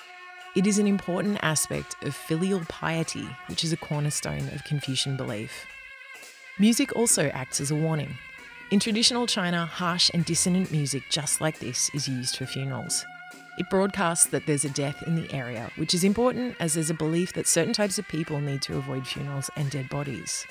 It 0.54 0.64
is 0.64 0.78
an 0.78 0.86
important 0.86 1.40
aspect 1.42 1.96
of 2.04 2.14
filial 2.14 2.62
piety, 2.68 3.28
which 3.48 3.64
is 3.64 3.72
a 3.72 3.76
cornerstone 3.76 4.48
of 4.54 4.62
Confucian 4.62 5.16
belief. 5.16 5.66
Music 6.60 6.94
also 6.94 7.26
acts 7.30 7.60
as 7.60 7.72
a 7.72 7.76
warning. 7.76 8.16
In 8.70 8.78
traditional 8.78 9.26
China, 9.26 9.66
harsh 9.66 10.08
and 10.14 10.24
dissonant 10.24 10.70
music 10.70 11.02
just 11.10 11.40
like 11.40 11.58
this 11.58 11.90
is 11.92 12.06
used 12.06 12.36
for 12.36 12.46
funerals. 12.46 13.04
It 13.58 13.68
broadcasts 13.68 14.26
that 14.26 14.46
there's 14.46 14.64
a 14.64 14.70
death 14.70 15.02
in 15.08 15.16
the 15.16 15.32
area, 15.34 15.72
which 15.74 15.92
is 15.92 16.04
important 16.04 16.54
as 16.60 16.74
there's 16.74 16.90
a 16.90 16.94
belief 16.94 17.32
that 17.32 17.48
certain 17.48 17.72
types 17.72 17.98
of 17.98 18.06
people 18.06 18.40
need 18.40 18.62
to 18.62 18.76
avoid 18.76 19.08
funerals 19.08 19.50
and 19.56 19.68
dead 19.72 19.88
bodies. 19.88 20.46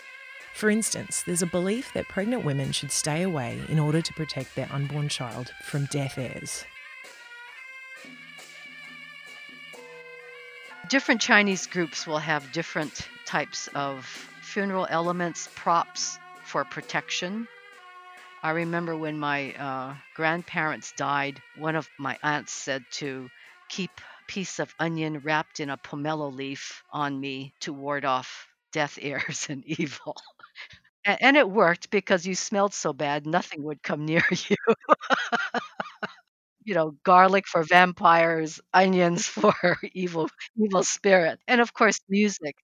For 0.58 0.72
instance, 0.72 1.22
there's 1.22 1.44
a 1.44 1.46
belief 1.46 1.94
that 1.94 2.08
pregnant 2.08 2.44
women 2.44 2.72
should 2.72 2.92
stay 2.92 3.22
away 3.22 3.62
in 3.70 3.78
order 3.78 4.02
to 4.02 4.14
protect 4.16 4.56
their 4.56 4.68
unborn 4.72 5.08
child 5.08 5.54
from 5.62 5.86
deaf 5.92 6.18
airs. 6.18 6.66
Different 10.90 11.22
Chinese 11.22 11.68
groups 11.68 12.08
will 12.08 12.18
have 12.18 12.52
different 12.54 13.08
types 13.24 13.70
of 13.76 14.04
funeral 14.42 14.88
elements, 14.90 15.48
props 15.54 16.18
for 16.44 16.66
protection. 16.66 17.48
I 18.42 18.50
remember 18.50 18.98
when 18.98 19.20
my 19.20 19.54
uh, 19.54 19.96
grandparents 20.16 20.92
died, 20.94 21.40
one 21.56 21.76
of 21.76 21.88
my 22.00 22.18
aunts 22.24 22.52
said 22.52 22.84
to 22.94 23.30
keep 23.70 23.92
a 24.00 24.26
piece 24.26 24.58
of 24.58 24.74
onion 24.80 25.20
wrapped 25.20 25.60
in 25.60 25.70
a 25.70 25.78
pomelo 25.78 26.34
leaf 26.34 26.82
on 26.92 27.20
me 27.20 27.54
to 27.60 27.74
ward 27.74 28.06
off 28.06 28.48
death 28.72 28.98
airs 29.00 29.46
and 29.52 29.64
evil. 29.66 30.16
A- 31.08 31.24
and 31.24 31.38
it 31.38 31.50
worked 31.50 31.90
because 31.90 32.28
you 32.28 32.36
smelled 32.36 32.74
so 32.74 32.94
bad, 32.94 33.26
nothing 33.26 33.64
would 33.64 33.82
come 33.82 34.06
near 34.08 34.24
you. 34.32 34.58
you 36.66 36.76
know, 36.76 36.92
garlic 37.04 37.48
for 37.48 37.64
vampires, 37.64 38.60
onions 38.74 39.28
for 39.28 39.56
evil 39.94 40.30
evil 40.58 40.84
spirit, 40.84 41.40
and 41.48 41.62
of 41.62 41.74
course 41.74 42.00
music. 42.10 42.56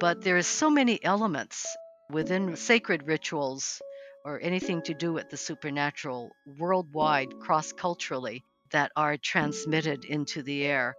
But 0.00 0.22
there 0.22 0.36
is 0.36 0.46
so 0.46 0.70
many 0.70 1.02
elements 1.04 1.76
within 2.10 2.56
sacred 2.56 3.06
rituals 3.08 3.82
or 4.24 4.40
anything 4.40 4.82
to 4.82 4.94
do 4.94 5.12
with 5.12 5.28
the 5.30 5.36
supernatural 5.36 6.36
worldwide, 6.46 7.40
cross 7.40 7.72
culturally, 7.72 8.44
that 8.70 8.92
are 8.96 9.16
transmitted 9.16 10.04
into 10.04 10.42
the 10.42 10.64
air. 10.64 10.96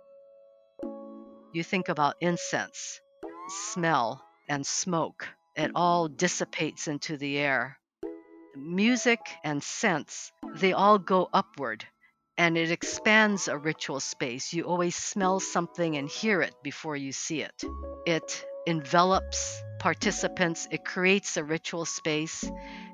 You 1.52 1.64
think 1.64 1.90
about 1.90 2.16
incense, 2.22 3.02
smell, 3.74 4.24
and 4.48 4.66
smoke. 4.66 5.28
It 5.56 5.72
all 5.74 6.08
dissipates 6.08 6.88
into 6.88 7.18
the 7.18 7.40
air. 7.40 7.78
Music 8.56 9.20
and 9.44 9.64
scents, 9.64 10.32
they 10.56 10.74
all 10.74 11.00
go 11.00 11.28
upward 11.34 11.86
and 12.38 12.56
it 12.56 12.72
expands 12.72 13.48
a 13.48 13.58
ritual 13.58 14.00
space. 14.00 14.54
You 14.54 14.64
always 14.64 14.96
smell 14.96 15.40
something 15.40 15.98
and 15.98 16.08
hear 16.08 16.42
it 16.42 16.54
before 16.64 16.96
you 16.96 17.12
see 17.12 17.42
it. 17.42 17.64
It 18.06 18.46
envelops 18.68 19.62
participants, 19.80 20.68
it 20.72 20.86
creates 20.86 21.36
a 21.36 21.44
ritual 21.44 21.86
space, 21.86 22.50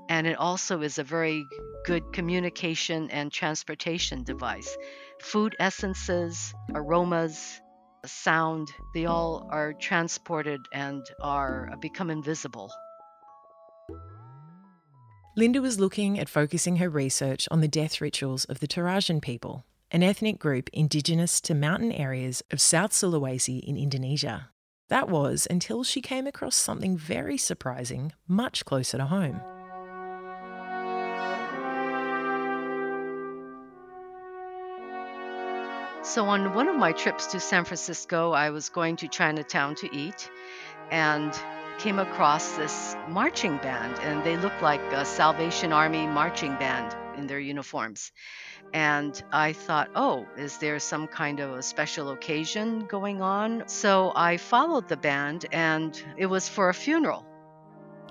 and 0.08 0.26
it 0.26 0.38
also 0.38 0.82
is 0.82 0.98
a 0.98 1.04
very 1.04 1.46
good 1.86 2.14
communication 2.14 3.12
and 3.12 3.32
transportation 3.32 4.24
device. 4.24 4.78
Food 5.20 5.56
essences, 5.60 6.54
aromas, 6.74 7.62
sound, 8.08 8.72
they 8.94 9.06
all 9.06 9.48
are 9.52 9.74
transported 9.74 10.62
and 10.74 11.06
are 11.22 11.70
uh, 11.72 11.76
become 11.78 12.10
invisible. 12.10 12.72
Linda 15.38 15.62
was 15.62 15.80
looking 15.80 16.18
at 16.18 16.30
focusing 16.30 16.78
her 16.78 16.90
research 16.90 17.48
on 17.52 17.62
the 17.62 17.68
death 17.68 18.00
rituals 18.00 18.46
of 18.46 18.62
the 18.62 18.68
Torajan 18.68 19.22
people, 19.22 19.66
an 19.92 20.02
ethnic 20.02 20.40
group 20.40 20.70
indigenous 20.72 21.42
to 21.42 21.54
mountain 21.54 21.92
areas 21.92 22.42
of 22.52 22.62
South 22.62 22.92
Sulawesi 22.92 23.62
in 23.62 23.78
Indonesia. 23.78 24.50
That 24.88 25.10
was 25.10 25.48
until 25.50 25.84
she 25.84 26.02
came 26.02 26.28
across 26.28 26.56
something 26.56 26.96
very 26.96 27.38
surprising 27.38 28.14
much 28.28 28.64
closer 28.66 28.98
to 28.98 29.06
home. 29.06 29.42
So, 36.06 36.28
on 36.28 36.54
one 36.54 36.68
of 36.68 36.76
my 36.76 36.92
trips 36.92 37.26
to 37.32 37.40
San 37.40 37.66
Francisco, 37.66 38.32
I 38.32 38.52
was 38.52 38.70
going 38.70 38.96
to 38.98 39.08
Chinatown 39.08 39.74
to 39.78 39.92
eat 39.92 40.30
and 40.92 41.34
came 41.80 41.98
across 41.98 42.52
this 42.58 42.96
marching 43.10 43.58
band, 43.58 43.98
and 44.02 44.24
they 44.24 44.38
looked 44.38 44.62
like 44.62 44.82
a 44.94 45.04
Salvation 45.04 45.74
Army 45.74 46.06
marching 46.06 46.56
band 46.58 46.96
in 47.18 47.26
their 47.26 47.40
uniforms. 47.40 48.12
And 48.72 49.20
I 49.32 49.54
thought, 49.54 49.90
oh, 49.96 50.28
is 50.38 50.60
there 50.60 50.78
some 50.78 51.08
kind 51.08 51.40
of 51.40 51.54
a 51.54 51.64
special 51.64 52.12
occasion 52.12 52.86
going 52.86 53.24
on? 53.24 53.64
So 53.66 54.14
I 54.16 54.38
followed 54.38 54.88
the 54.88 54.98
band, 54.98 55.48
and 55.52 56.00
it 56.18 56.28
was 56.28 56.48
for 56.48 56.70
a 56.70 56.74
funeral. 56.74 57.26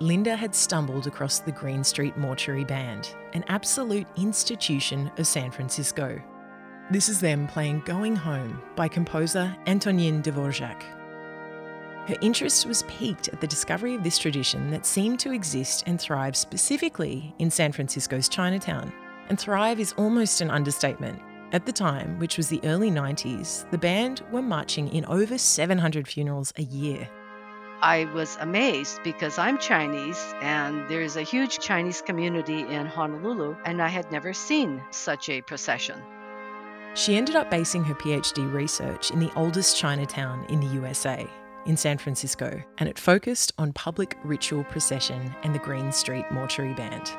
Linda 0.01 0.35
had 0.35 0.53
stumbled 0.53 1.07
across 1.07 1.39
the 1.39 1.53
Green 1.53 1.81
Street 1.81 2.17
Mortuary 2.17 2.65
Band, 2.65 3.15
an 3.31 3.45
absolute 3.47 4.07
institution 4.17 5.09
of 5.17 5.25
San 5.25 5.49
Francisco. 5.49 6.21
This 6.91 7.09
is 7.09 7.19
them 7.19 7.47
playing 7.47 7.81
Going 7.83 8.15
Home 8.15 8.61
by 8.75 8.87
composer 8.87 9.55
Antonin 9.65 10.21
Dvorak. 10.21 10.83
Her 12.07 12.15
interest 12.21 12.67
was 12.67 12.83
piqued 12.83 13.27
at 13.29 13.41
the 13.41 13.47
discovery 13.47 13.95
of 13.95 14.03
this 14.03 14.19
tradition 14.19 14.69
that 14.69 14.85
seemed 14.85 15.19
to 15.21 15.31
exist 15.31 15.85
and 15.87 15.99
thrive 15.99 16.37
specifically 16.37 17.33
in 17.39 17.49
San 17.49 17.71
Francisco's 17.71 18.29
Chinatown. 18.29 18.93
And 19.29 19.39
thrive 19.39 19.79
is 19.79 19.93
almost 19.93 20.41
an 20.41 20.51
understatement. 20.51 21.19
At 21.53 21.65
the 21.65 21.71
time, 21.71 22.19
which 22.19 22.37
was 22.37 22.49
the 22.49 22.61
early 22.63 22.91
90s, 22.91 23.67
the 23.71 23.79
band 23.79 24.21
were 24.31 24.43
marching 24.43 24.87
in 24.89 25.05
over 25.05 25.39
700 25.39 26.07
funerals 26.07 26.53
a 26.57 26.63
year. 26.63 27.09
I 27.81 28.05
was 28.13 28.37
amazed 28.39 29.01
because 29.03 29.39
I'm 29.39 29.57
Chinese 29.57 30.35
and 30.39 30.87
there's 30.87 31.15
a 31.15 31.23
huge 31.23 31.57
Chinese 31.57 32.03
community 32.03 32.59
in 32.59 32.85
Honolulu, 32.85 33.55
and 33.65 33.81
I 33.81 33.87
had 33.87 34.11
never 34.11 34.33
seen 34.33 34.83
such 34.91 35.29
a 35.29 35.41
procession. 35.41 35.99
She 36.95 37.17
ended 37.17 37.35
up 37.35 37.51
basing 37.51 37.83
her 37.83 37.93
PhD 37.93 38.51
research 38.53 39.11
in 39.11 39.19
the 39.19 39.31
oldest 39.35 39.77
Chinatown 39.77 40.45
in 40.47 40.61
the 40.61 40.67
USA, 40.67 41.27
in 41.65 41.75
San 41.75 41.97
Francisco, 41.97 42.63
and 42.77 42.87
it 42.87 42.97
focused 42.97 43.51
on 43.57 43.73
public 43.73 44.17
ritual 44.23 44.63
procession 44.63 45.35
and 45.43 45.53
the 45.53 45.59
Green 45.59 45.91
Street 45.91 46.23
Mortuary 46.31 46.73
Band. 46.73 47.11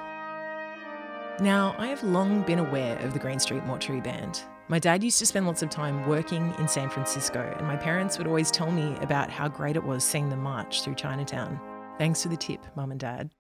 Now, 1.41 1.75
I 1.77 1.89
have 1.89 2.03
long 2.03 2.41
been 2.41 2.59
aware 2.59 2.97
of 3.01 3.12
the 3.12 3.19
Green 3.19 3.39
Street 3.39 3.67
Mortuary 3.67 4.01
Band. 4.01 4.45
My 4.69 4.79
dad 4.79 5.05
used 5.05 5.19
to 5.19 5.27
spend 5.27 5.47
lots 5.47 5.62
of 5.62 5.69
time 5.69 6.09
working 6.09 6.55
in 6.59 6.69
San 6.69 6.89
Francisco, 6.89 7.55
and 7.59 7.67
my 7.67 7.77
parents 7.77 8.17
would 8.17 8.27
always 8.27 8.51
tell 8.51 8.73
me 8.73 8.97
about 9.03 9.31
how 9.31 9.47
great 9.47 9.77
it 9.77 9.85
was 9.85 10.03
seeing 10.03 10.31
them 10.31 10.41
march 10.41 10.83
through 10.83 10.95
Chinatown. 10.95 11.61
Thanks 11.99 12.23
for 12.23 12.31
the 12.31 12.37
tip, 12.39 12.65
Mum 12.77 12.93
and 12.93 13.01
Dad. 13.01 13.31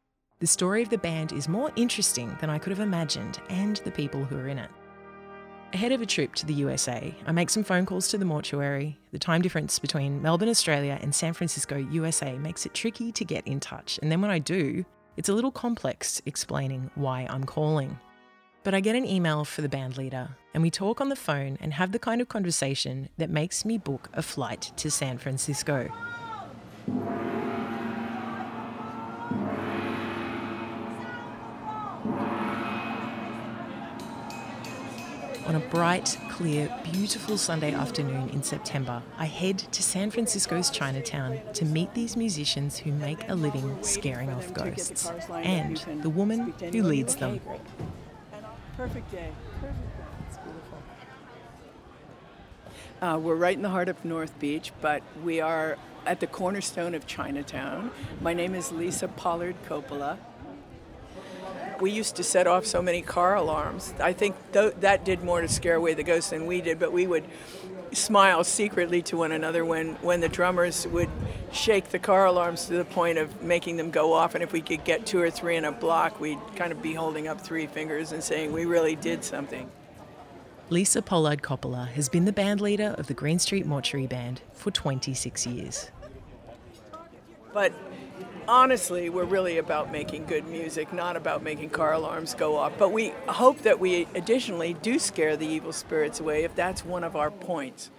The 0.40 0.46
story 0.46 0.82
of 0.82 0.90
the 0.90 0.98
band 0.98 1.32
is 1.32 1.48
more 1.48 1.72
interesting 1.76 2.36
than 2.42 2.50
I 2.50 2.58
could 2.58 2.72
have 2.72 2.80
imagined, 2.80 3.40
and 3.48 3.76
the 3.78 3.90
people 3.90 4.22
who 4.22 4.36
are 4.36 4.48
in 4.48 4.58
it. 4.58 4.70
Ahead 5.76 5.92
of 5.92 6.00
a 6.00 6.06
trip 6.06 6.34
to 6.36 6.46
the 6.46 6.54
USA, 6.54 7.14
I 7.26 7.32
make 7.32 7.50
some 7.50 7.62
phone 7.62 7.84
calls 7.84 8.08
to 8.08 8.16
the 8.16 8.24
mortuary. 8.24 8.96
The 9.12 9.18
time 9.18 9.42
difference 9.42 9.78
between 9.78 10.22
Melbourne, 10.22 10.48
Australia 10.48 10.98
and 11.02 11.14
San 11.14 11.34
Francisco, 11.34 11.76
USA 11.76 12.38
makes 12.38 12.64
it 12.64 12.72
tricky 12.72 13.12
to 13.12 13.26
get 13.26 13.46
in 13.46 13.60
touch, 13.60 13.98
and 14.00 14.10
then 14.10 14.22
when 14.22 14.30
I 14.30 14.38
do, 14.38 14.86
it's 15.18 15.28
a 15.28 15.34
little 15.34 15.50
complex 15.50 16.22
explaining 16.24 16.90
why 16.94 17.26
I'm 17.28 17.44
calling. 17.44 17.98
But 18.64 18.72
I 18.72 18.80
get 18.80 18.96
an 18.96 19.04
email 19.04 19.44
for 19.44 19.60
the 19.60 19.68
band 19.68 19.98
leader, 19.98 20.30
and 20.54 20.62
we 20.62 20.70
talk 20.70 21.02
on 21.02 21.10
the 21.10 21.14
phone 21.14 21.58
and 21.60 21.74
have 21.74 21.92
the 21.92 21.98
kind 21.98 22.22
of 22.22 22.28
conversation 22.30 23.10
that 23.18 23.28
makes 23.28 23.66
me 23.66 23.76
book 23.76 24.08
a 24.14 24.22
flight 24.22 24.72
to 24.78 24.90
San 24.90 25.18
Francisco. 25.18 25.90
On 35.46 35.54
a 35.54 35.60
bright, 35.60 36.18
clear, 36.28 36.68
beautiful 36.82 37.38
Sunday 37.38 37.72
afternoon 37.72 38.30
in 38.30 38.42
September, 38.42 39.00
I 39.16 39.26
head 39.26 39.58
to 39.58 39.80
San 39.80 40.10
Francisco's 40.10 40.70
Chinatown 40.70 41.38
to 41.54 41.64
meet 41.64 41.94
these 41.94 42.16
musicians 42.16 42.76
who 42.78 42.90
make 42.90 43.28
a 43.28 43.34
living 43.36 43.80
scaring 43.80 44.28
off 44.30 44.52
ghosts 44.52 45.08
and 45.30 45.76
the 46.02 46.10
woman 46.10 46.52
who 46.58 46.82
leads 46.82 47.14
them. 47.14 47.40
Perfect 48.76 49.12
day. 49.12 49.30
Perfect 49.60 49.78
It's 50.28 50.38
beautiful. 50.38 50.78
Uh, 53.00 53.18
we're 53.18 53.36
right 53.36 53.56
in 53.56 53.62
the 53.62 53.68
heart 53.68 53.88
of 53.88 54.04
North 54.04 54.36
Beach, 54.40 54.72
but 54.80 55.00
we 55.22 55.40
are 55.40 55.78
at 56.06 56.18
the 56.18 56.26
cornerstone 56.26 56.92
of 56.92 57.06
Chinatown. 57.06 57.92
My 58.20 58.34
name 58.34 58.56
is 58.56 58.72
Lisa 58.72 59.06
Pollard 59.06 59.54
Coppola 59.68 60.18
we 61.80 61.90
used 61.90 62.16
to 62.16 62.24
set 62.24 62.46
off 62.46 62.66
so 62.66 62.82
many 62.82 63.02
car 63.02 63.34
alarms. 63.36 63.94
I 64.00 64.12
think 64.12 64.36
th- 64.52 64.74
that 64.80 65.04
did 65.04 65.22
more 65.22 65.40
to 65.40 65.48
scare 65.48 65.76
away 65.76 65.94
the 65.94 66.02
ghosts 66.02 66.30
than 66.30 66.46
we 66.46 66.60
did, 66.60 66.78
but 66.78 66.92
we 66.92 67.06
would 67.06 67.24
smile 67.92 68.44
secretly 68.44 69.02
to 69.02 69.16
one 69.16 69.32
another 69.32 69.64
when, 69.64 69.94
when 69.96 70.20
the 70.20 70.28
drummers 70.28 70.86
would 70.88 71.08
shake 71.52 71.90
the 71.90 71.98
car 71.98 72.26
alarms 72.26 72.66
to 72.66 72.74
the 72.74 72.84
point 72.84 73.18
of 73.18 73.42
making 73.42 73.76
them 73.76 73.90
go 73.90 74.12
off. 74.12 74.34
And 74.34 74.42
if 74.42 74.52
we 74.52 74.60
could 74.60 74.84
get 74.84 75.06
two 75.06 75.20
or 75.20 75.30
three 75.30 75.56
in 75.56 75.64
a 75.64 75.72
block, 75.72 76.20
we'd 76.20 76.38
kind 76.56 76.72
of 76.72 76.82
be 76.82 76.94
holding 76.94 77.28
up 77.28 77.40
three 77.40 77.66
fingers 77.66 78.12
and 78.12 78.22
saying, 78.22 78.52
We 78.52 78.64
really 78.64 78.96
did 78.96 79.24
something. 79.24 79.70
Lisa 80.68 81.00
Pollard 81.00 81.42
Coppola 81.42 81.86
has 81.88 82.08
been 82.08 82.24
the 82.24 82.32
band 82.32 82.60
leader 82.60 82.94
of 82.98 83.06
the 83.06 83.14
Green 83.14 83.38
Street 83.38 83.66
Mortuary 83.66 84.08
Band 84.08 84.40
for 84.52 84.72
26 84.72 85.46
years. 85.46 85.90
But 87.52 87.72
honestly, 88.48 89.08
we're 89.10 89.24
really 89.24 89.58
about 89.58 89.90
making 89.90 90.26
good 90.26 90.46
music, 90.46 90.92
not 90.92 91.16
about 91.16 91.42
making 91.42 91.70
car 91.70 91.92
alarms 91.92 92.34
go 92.34 92.56
off. 92.56 92.72
But 92.78 92.92
we 92.92 93.12
hope 93.28 93.62
that 93.62 93.80
we 93.80 94.06
additionally 94.14 94.74
do 94.74 94.98
scare 94.98 95.36
the 95.36 95.46
evil 95.46 95.72
spirits 95.72 96.20
away 96.20 96.44
if 96.44 96.54
that's 96.54 96.84
one 96.84 97.04
of 97.04 97.16
our 97.16 97.30
points. 97.30 97.90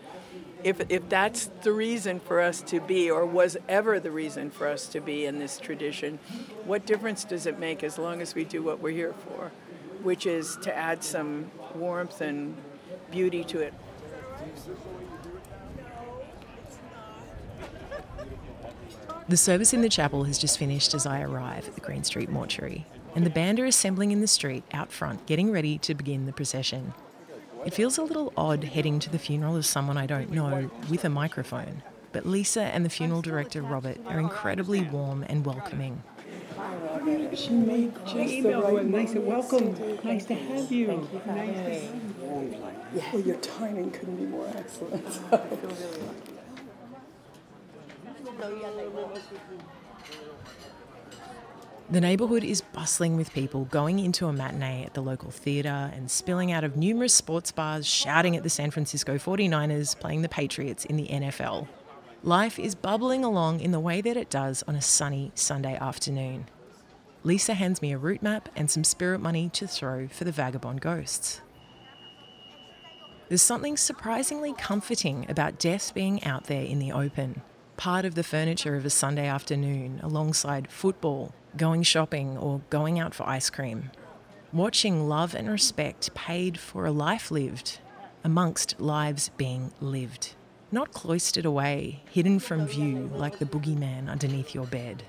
If, 0.63 0.81
if 0.89 1.07
that's 1.07 1.51
the 1.61 1.71
reason 1.71 2.19
for 2.19 2.41
us 2.41 2.61
to 2.63 2.79
be, 2.79 3.11
or 3.11 3.25
was 3.25 3.57
ever 3.69 3.99
the 3.99 4.11
reason 4.11 4.49
for 4.49 4.67
us 4.67 4.87
to 4.87 4.99
be 4.99 5.25
in 5.25 5.39
this 5.39 5.59
tradition, 5.59 6.19
what 6.65 6.85
difference 6.85 7.23
does 7.23 7.45
it 7.45 7.59
make 7.59 7.83
as 7.83 7.97
long 7.97 8.21
as 8.21 8.33
we 8.33 8.43
do 8.43 8.63
what 8.63 8.79
we're 8.79 8.91
here 8.91 9.13
for, 9.13 9.51
which 10.01 10.25
is 10.25 10.57
to 10.63 10.75
add 10.75 11.03
some 11.03 11.51
warmth 11.75 12.21
and 12.21 12.55
beauty 13.11 13.43
to 13.45 13.59
it? 13.59 13.73
The 19.29 19.35
service 19.35 19.73
in 19.73 19.81
the 19.81 19.89
chapel 19.89 20.23
has 20.23 20.37
just 20.37 20.57
finished 20.57 20.93
as 20.93 21.05
I 21.05 21.21
arrive 21.21 21.67
at 21.67 21.75
the 21.75 21.81
Green 21.81 22.05
Street 22.05 22.29
Mortuary, 22.29 22.85
and 23.13 23.25
the 23.25 23.29
band 23.29 23.59
are 23.59 23.65
assembling 23.65 24.11
in 24.11 24.21
the 24.21 24.27
street 24.27 24.63
out 24.73 24.89
front, 24.89 25.25
getting 25.25 25.51
ready 25.51 25.77
to 25.79 25.93
begin 25.93 26.25
the 26.25 26.31
procession. 26.31 26.93
It 27.65 27.73
feels 27.73 27.97
a 27.97 28.03
little 28.03 28.31
odd 28.37 28.63
heading 28.63 28.99
to 28.99 29.09
the 29.09 29.19
funeral 29.19 29.57
of 29.57 29.65
someone 29.65 29.97
I 29.97 30.05
don't 30.05 30.31
know 30.31 30.71
with 30.89 31.03
a 31.03 31.09
microphone, 31.09 31.83
but 32.13 32.25
Lisa 32.25 32.61
and 32.61 32.85
the 32.85 32.89
funeral 32.89 33.21
director 33.21 33.61
Robert 33.61 33.97
are 34.05 34.17
incredibly 34.17 34.83
warm 34.83 35.25
and 35.27 35.45
welcoming. 35.45 36.03
She 37.33 37.49
made 37.49 37.93
just 38.05 38.43
the 38.43 38.61
right 38.63 38.85
nice 38.85 39.13
welcome. 39.13 39.99
Nice 40.05 40.23
to 40.27 40.35
have 40.35 40.71
you. 40.71 40.87
Nice 40.87 41.09
to 41.09 41.73
have 41.73 41.93
you. 42.21 42.55
Well, 42.93 43.21
your 43.21 43.35
timing 43.37 43.91
couldn't 43.91 44.15
be 44.15 44.25
more 44.25 44.49
excellent. 44.55 45.19
The 51.89 52.01
neighbourhood 52.01 52.43
is 52.43 52.61
bustling 52.61 53.15
with 53.15 53.33
people 53.33 53.65
going 53.65 53.99
into 53.99 54.27
a 54.27 54.33
matinee 54.33 54.83
at 54.85 54.93
the 54.93 55.01
local 55.01 55.31
theatre 55.31 55.91
and 55.93 56.11
spilling 56.11 56.51
out 56.51 56.63
of 56.63 56.75
numerous 56.75 57.13
sports 57.13 57.51
bars, 57.51 57.87
shouting 57.87 58.35
at 58.35 58.43
the 58.43 58.49
San 58.49 58.71
Francisco 58.71 59.15
49ers 59.15 59.97
playing 59.97 60.21
the 60.21 60.29
Patriots 60.29 60.85
in 60.85 60.97
the 60.97 61.07
NFL. 61.07 61.67
Life 62.23 62.59
is 62.59 62.75
bubbling 62.75 63.23
along 63.23 63.61
in 63.61 63.71
the 63.71 63.79
way 63.79 64.01
that 64.01 64.17
it 64.17 64.29
does 64.29 64.63
on 64.67 64.75
a 64.75 64.81
sunny 64.81 65.31
Sunday 65.33 65.75
afternoon. 65.77 66.47
Lisa 67.23 67.53
hands 67.53 67.81
me 67.81 67.93
a 67.93 67.97
route 67.97 68.21
map 68.21 68.49
and 68.55 68.69
some 68.69 68.83
spirit 68.83 69.19
money 69.19 69.49
to 69.49 69.65
throw 69.65 70.07
for 70.07 70.25
the 70.25 70.31
vagabond 70.31 70.81
ghosts. 70.81 71.41
There's 73.29 73.41
something 73.41 73.77
surprisingly 73.77 74.53
comforting 74.53 75.25
about 75.29 75.59
death 75.59 75.93
being 75.93 76.23
out 76.23 76.45
there 76.45 76.63
in 76.63 76.79
the 76.79 76.91
open, 76.91 77.41
part 77.77 78.05
of 78.05 78.15
the 78.15 78.23
furniture 78.23 78.75
of 78.75 78.85
a 78.85 78.89
Sunday 78.89 79.27
afternoon 79.27 79.99
alongside 80.03 80.69
football, 80.69 81.33
going 81.55 81.83
shopping, 81.83 82.35
or 82.35 82.61
going 82.71 82.99
out 82.99 83.13
for 83.13 83.27
ice 83.29 83.49
cream. 83.49 83.91
Watching 84.51 85.07
love 85.07 85.35
and 85.35 85.47
respect 85.47 86.13
paid 86.15 86.59
for 86.59 86.85
a 86.85 86.91
life 86.91 87.29
lived 87.29 87.79
amongst 88.23 88.81
lives 88.81 89.29
being 89.37 89.71
lived. 89.79 90.33
Not 90.71 90.91
cloistered 90.91 91.45
away, 91.45 92.03
hidden 92.11 92.39
from 92.39 92.65
view 92.65 93.09
like 93.13 93.37
the 93.37 93.45
boogeyman 93.45 94.09
underneath 94.09 94.53
your 94.53 94.65
bed. 94.65 95.03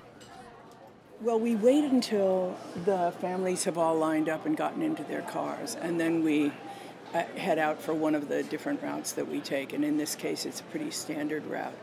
Well, 1.21 1.39
we 1.39 1.55
wait 1.55 1.83
until 1.83 2.55
the 2.85 3.13
families 3.19 3.65
have 3.65 3.77
all 3.77 3.95
lined 3.95 4.29
up 4.29 4.45
and 4.45 4.55
gotten 4.55 4.81
into 4.81 5.03
their 5.03 5.23
cars, 5.23 5.75
and 5.75 5.99
then 5.99 6.23
we 6.23 6.53
uh, 7.13 7.23
head 7.35 7.57
out 7.57 7.81
for 7.81 7.93
one 7.93 8.15
of 8.15 8.29
the 8.29 8.43
different 8.43 8.81
routes 8.81 9.13
that 9.13 9.27
we 9.27 9.41
take. 9.41 9.73
And 9.73 9.83
in 9.83 9.97
this 9.97 10.15
case, 10.15 10.45
it's 10.45 10.61
a 10.61 10.63
pretty 10.65 10.91
standard 10.91 11.45
route. 11.47 11.73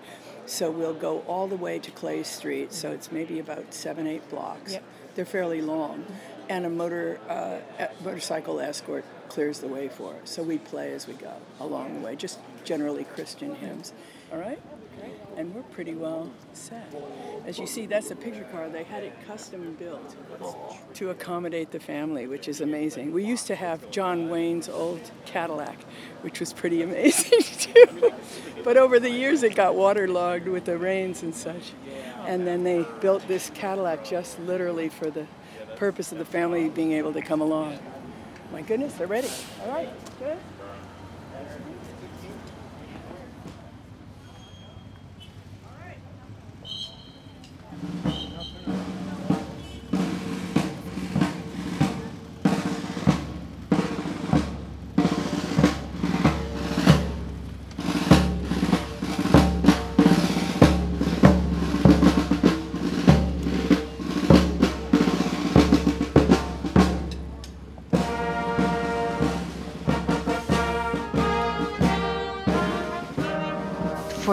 So 0.47 0.71
we'll 0.71 0.95
go 0.95 1.21
all 1.27 1.49
the 1.49 1.57
way 1.57 1.79
to 1.79 1.91
Clay 1.91 2.23
Street. 2.23 2.73
So 2.73 2.93
it's 2.93 3.11
maybe 3.13 3.39
about 3.41 3.75
seven, 3.75 4.07
eight 4.07 4.29
blocks. 4.31 4.73
Yep. 4.73 4.85
They're 5.15 5.25
fairly 5.25 5.63
long, 5.63 6.05
and 6.49 6.67
a 6.67 6.71
motor 6.71 7.19
uh, 7.29 7.59
motorcycle 8.05 8.61
escort 8.61 9.05
clears 9.29 9.61
the 9.61 9.69
way 9.69 9.89
for 9.89 10.15
us. 10.15 10.31
So 10.31 10.43
we 10.43 10.59
play 10.59 10.93
as 10.93 11.07
we 11.07 11.15
go 11.15 11.33
along 11.59 11.95
the 11.95 12.01
way, 12.01 12.17
just 12.17 12.39
generally 12.65 13.05
Christian 13.05 13.55
hymns. 13.55 13.93
All 14.31 14.39
right? 14.39 14.61
And 15.37 15.55
we're 15.55 15.63
pretty 15.63 15.95
well 15.95 16.31
set. 16.55 16.93
As 17.45 17.59
you 17.59 17.67
see, 17.67 17.87
that's 17.87 18.11
a 18.11 18.17
picture 18.17 18.45
car. 18.45 18.69
They 18.69 18.85
had 18.85 19.03
it 19.05 19.13
custom 19.27 19.77
built 19.79 20.17
to 20.95 21.11
accommodate 21.11 21.73
the 21.73 21.81
family, 21.81 22.27
which 22.27 22.49
is 22.49 22.61
amazing. 22.63 23.13
We 23.13 23.25
used 23.25 23.47
to 23.49 23.55
have 23.55 23.91
John 23.91 24.31
Wayne's 24.31 24.69
old 24.69 25.11
Cadillac, 25.27 25.79
which 26.23 26.41
was 26.41 26.53
pretty 26.53 26.83
amazing 26.89 27.43
too. 27.43 28.13
but 28.65 28.77
over 28.77 28.99
the 28.99 29.11
years, 29.11 29.43
it 29.43 29.55
got 29.55 29.75
waterlogged 29.75 30.49
with 30.49 30.65
the 30.65 30.79
rains 30.79 31.23
and 31.23 31.35
such. 31.35 31.73
And 32.27 32.47
then 32.47 32.65
they 32.65 32.87
built 33.01 33.27
this 33.29 33.51
Cadillac 33.51 34.05
just 34.05 34.39
literally 34.41 34.89
for 34.89 35.11
the 35.11 35.27
purpose 35.77 36.13
of 36.13 36.19
the 36.19 36.25
family 36.25 36.69
being 36.71 36.93
able 36.93 37.13
to 37.13 37.21
come 37.21 37.41
along. 37.41 37.79
My 38.53 38.63
goodness, 38.63 38.95
they're 38.95 39.07
ready. 39.07 39.29
All 39.63 39.71
right, 39.71 39.91
good. 40.19 40.39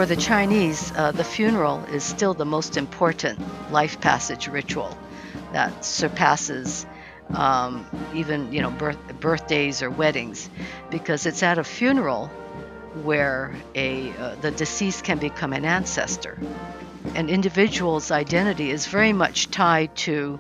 For 0.04 0.08
the 0.08 0.18
Chinese, 0.18 0.92
uh, 0.98 1.14
the 1.14 1.24
funeral 1.24 1.82
is 1.86 2.04
still 2.04 2.34
the 2.34 2.44
most 2.44 2.76
important 2.76 3.40
life 3.72 4.02
passage 4.02 4.50
ritual 4.50 4.98
that 5.54 5.86
surpasses 5.86 6.86
um, 7.30 7.86
even 8.14 8.52
you 8.52 8.62
know 8.62 8.70
birth, 8.70 8.98
birthdays 9.22 9.82
or 9.82 9.90
weddings, 9.90 10.50
because 10.92 11.26
it's 11.26 11.42
at 11.42 11.58
a 11.58 11.64
funeral 11.64 12.28
where 13.04 13.56
a 13.76 14.12
uh, 14.18 14.36
the 14.42 14.52
deceased 14.52 15.06
can 15.06 15.20
become 15.20 15.54
an 15.54 15.64
ancestor. 15.64 16.38
An 17.16 17.30
individual's 17.30 18.12
identity 18.12 18.72
is 18.72 18.88
very 18.88 19.14
much 19.14 19.52
tied 19.52 19.96
to 20.08 20.38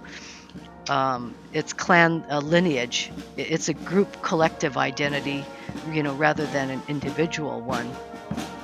um, 0.89 1.33
its 1.53 1.71
clan 1.71 2.25
uh, 2.29 2.39
lineage. 2.39 3.13
It's 3.37 3.69
a 3.69 3.73
group 3.73 4.21
collective 4.21 4.75
identity, 4.75 5.45
you 5.93 6.03
know, 6.03 6.15
rather 6.15 6.45
than 6.47 6.69
an 6.69 6.81
individual 6.89 7.61
one 7.61 7.89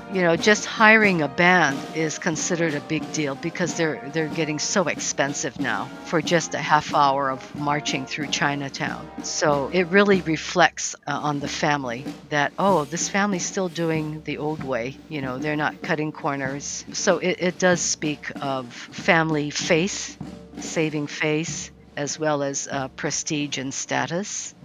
you 0.09 0.21
know, 0.23 0.35
just 0.37 0.65
hiring 0.65 1.21
a 1.21 1.27
band 1.29 1.85
is 1.93 2.17
considered 2.19 2.73
a 2.75 2.81
big 2.81 3.11
deal 3.11 3.35
because 3.35 3.75
they're 3.75 4.09
they're 4.09 4.29
getting 4.29 4.59
so 4.59 4.87
expensive 4.87 5.59
now 5.59 5.93
for 6.01 6.21
just 6.21 6.53
a 6.55 6.59
half 6.59 6.93
hour 6.95 7.29
of 7.31 7.53
marching 7.55 8.05
through 8.07 8.27
Chinatown. 8.27 9.11
So 9.21 9.69
it 9.69 9.87
really 9.89 10.21
reflects 10.21 10.95
uh, 11.07 11.11
on 11.11 11.39
the 11.39 11.47
family 11.47 12.09
that 12.23 12.53
oh, 12.57 12.85
this 12.85 13.07
family's 13.09 13.45
still 13.45 13.69
doing 13.69 14.21
the 14.23 14.39
old 14.39 14.63
way. 14.63 14.99
You 15.07 15.21
know, 15.21 15.39
they're 15.39 15.55
not 15.55 15.81
cutting 15.83 16.11
corners. 16.11 16.85
So 16.93 17.19
it, 17.19 17.37
it 17.39 17.57
does 17.59 17.81
speak 17.81 18.31
of 18.41 18.73
family 18.91 19.51
face, 19.51 20.17
saving 20.59 21.07
face, 21.07 21.71
as 21.95 22.17
well 22.17 22.41
as 22.43 22.67
uh, 22.69 22.89
prestige 22.89 23.57
and 23.59 23.73
status 23.73 24.55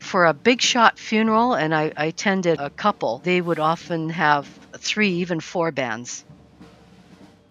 for 0.00 0.26
a 0.26 0.34
big 0.34 0.60
shot 0.62 0.98
funeral, 0.98 1.54
and 1.54 1.74
I, 1.74 1.92
I 1.96 2.06
attended 2.06 2.58
a 2.60 2.70
couple, 2.70 3.18
they 3.20 3.40
would 3.40 3.58
often 3.58 4.10
have 4.10 4.48
three, 4.76 5.10
even 5.10 5.40
four 5.40 5.70
bands. 5.70 6.24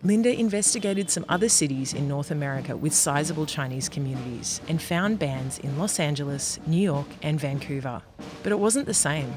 Linda 0.03 0.31
investigated 0.31 1.09
some 1.09 1.25
other 1.27 1.49
cities 1.49 1.93
in 1.93 2.07
North 2.07 2.29
America 2.29 2.77
with 2.77 2.93
sizable 2.93 3.47
Chinese 3.47 3.89
communities 3.89 4.61
and 4.67 4.79
found 4.79 5.17
bands 5.17 5.57
in 5.57 5.79
Los 5.79 5.99
Angeles, 5.99 6.59
New 6.67 6.81
York, 6.81 7.07
and 7.23 7.39
Vancouver. 7.39 8.03
But 8.43 8.51
it 8.51 8.59
wasn't 8.59 8.85
the 8.85 8.93
same. 8.93 9.33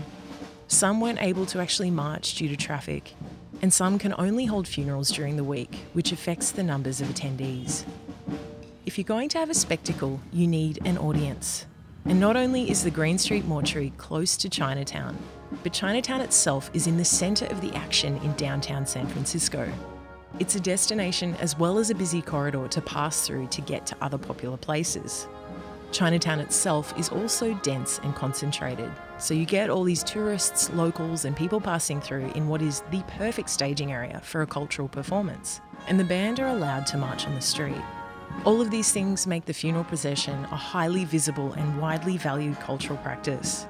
Some 0.66 1.00
weren't 1.00 1.22
able 1.22 1.46
to 1.46 1.60
actually 1.60 1.90
march 1.90 2.34
due 2.34 2.48
to 2.48 2.56
traffic, 2.56 3.14
and 3.62 3.72
some 3.72 3.98
can 3.98 4.14
only 4.18 4.44
hold 4.44 4.68
funerals 4.68 5.10
during 5.10 5.36
the 5.36 5.44
week, 5.44 5.74
which 5.94 6.12
affects 6.12 6.50
the 6.50 6.62
numbers 6.62 7.00
of 7.00 7.08
attendees. 7.08 7.84
If 8.84 8.98
you're 8.98 9.04
going 9.06 9.30
to 9.30 9.38
have 9.38 9.48
a 9.48 9.54
spectacle, 9.54 10.20
you 10.32 10.46
need 10.46 10.80
an 10.84 10.98
audience. 10.98 11.64
And 12.04 12.20
not 12.20 12.36
only 12.36 12.70
is 12.70 12.84
the 12.84 12.90
Green 12.90 13.16
Street 13.16 13.46
Mortuary 13.46 13.92
close 13.96 14.36
to 14.36 14.50
Chinatown, 14.50 15.16
but 15.62 15.72
Chinatown 15.72 16.20
itself 16.20 16.70
is 16.74 16.86
in 16.86 16.96
the 16.96 17.04
centre 17.04 17.46
of 17.46 17.60
the 17.60 17.74
action 17.74 18.16
in 18.18 18.32
downtown 18.34 18.86
San 18.86 19.06
Francisco. 19.06 19.70
It's 20.38 20.56
a 20.56 20.60
destination 20.60 21.34
as 21.36 21.58
well 21.58 21.78
as 21.78 21.90
a 21.90 21.94
busy 21.94 22.22
corridor 22.22 22.68
to 22.68 22.80
pass 22.82 23.26
through 23.26 23.46
to 23.48 23.60
get 23.60 23.86
to 23.86 23.96
other 24.00 24.18
popular 24.18 24.56
places. 24.56 25.26
Chinatown 25.90 26.38
itself 26.38 26.92
is 26.98 27.08
also 27.08 27.54
dense 27.62 27.98
and 28.02 28.14
concentrated, 28.14 28.90
so 29.18 29.32
you 29.32 29.46
get 29.46 29.70
all 29.70 29.84
these 29.84 30.04
tourists, 30.04 30.70
locals, 30.70 31.24
and 31.24 31.34
people 31.34 31.60
passing 31.60 31.98
through 31.98 32.30
in 32.34 32.46
what 32.46 32.60
is 32.60 32.82
the 32.90 33.02
perfect 33.16 33.48
staging 33.48 33.90
area 33.90 34.20
for 34.22 34.42
a 34.42 34.46
cultural 34.46 34.86
performance. 34.86 35.62
And 35.86 35.98
the 35.98 36.04
band 36.04 36.40
are 36.40 36.48
allowed 36.48 36.86
to 36.88 36.98
march 36.98 37.26
on 37.26 37.34
the 37.34 37.40
street. 37.40 37.82
All 38.44 38.60
of 38.60 38.70
these 38.70 38.92
things 38.92 39.26
make 39.26 39.46
the 39.46 39.54
funeral 39.54 39.84
procession 39.84 40.44
a 40.44 40.56
highly 40.56 41.06
visible 41.06 41.54
and 41.54 41.80
widely 41.80 42.18
valued 42.18 42.60
cultural 42.60 42.98
practice. 42.98 43.66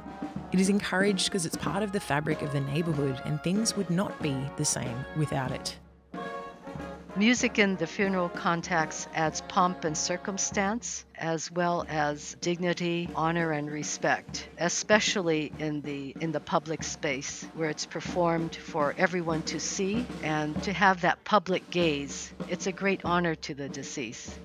It 0.50 0.60
is 0.60 0.70
encouraged 0.70 1.26
because 1.26 1.44
it's 1.44 1.56
part 1.56 1.82
of 1.82 1.92
the 1.92 2.00
fabric 2.00 2.40
of 2.40 2.52
the 2.52 2.60
neighbourhood 2.60 3.20
and 3.26 3.42
things 3.42 3.76
would 3.76 3.90
not 3.90 4.20
be 4.22 4.34
the 4.56 4.64
same 4.64 5.04
without 5.16 5.50
it. 5.50 5.76
Music 7.16 7.58
in 7.58 7.76
the 7.76 7.86
funeral 7.86 8.28
context 8.28 9.08
adds 9.12 9.42
pomp 9.48 9.84
and 9.84 9.98
circumstance, 9.98 11.04
as 11.16 11.50
well 11.50 11.84
as 11.88 12.36
dignity, 12.40 13.10
honor, 13.14 13.50
and 13.50 13.70
respect, 13.70 14.48
especially 14.58 15.52
in 15.58 15.82
the 15.82 16.14
in 16.20 16.30
the 16.30 16.40
public 16.40 16.82
space 16.84 17.44
where 17.54 17.68
it's 17.68 17.84
performed 17.84 18.54
for 18.54 18.94
everyone 18.98 19.42
to 19.42 19.58
see 19.58 20.06
and 20.22 20.62
to 20.62 20.72
have 20.72 21.00
that 21.00 21.22
public 21.24 21.68
gaze. 21.70 22.32
It's 22.48 22.68
a 22.68 22.72
great 22.72 23.04
honor 23.04 23.34
to 23.34 23.54
the 23.54 23.68
deceased. 23.68 24.38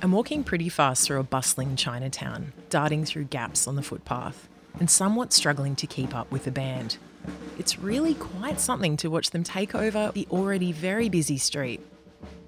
I'm 0.00 0.10
walking 0.10 0.42
pretty 0.42 0.70
fast 0.70 1.06
through 1.06 1.20
a 1.20 1.22
bustling 1.22 1.76
Chinatown, 1.76 2.54
darting 2.72 3.04
through 3.04 3.24
gaps 3.24 3.68
on 3.68 3.76
the 3.76 3.82
footpath, 3.82 4.48
and 4.80 4.90
somewhat 4.90 5.30
struggling 5.30 5.76
to 5.76 5.86
keep 5.86 6.14
up 6.14 6.32
with 6.32 6.44
the 6.44 6.50
band. 6.50 6.96
It's 7.58 7.78
really 7.78 8.14
quite 8.14 8.60
something 8.60 8.96
to 8.96 9.10
watch 9.10 9.28
them 9.28 9.44
take 9.44 9.74
over 9.74 10.10
the 10.14 10.26
already 10.30 10.72
very 10.72 11.10
busy 11.10 11.36
street. 11.36 11.82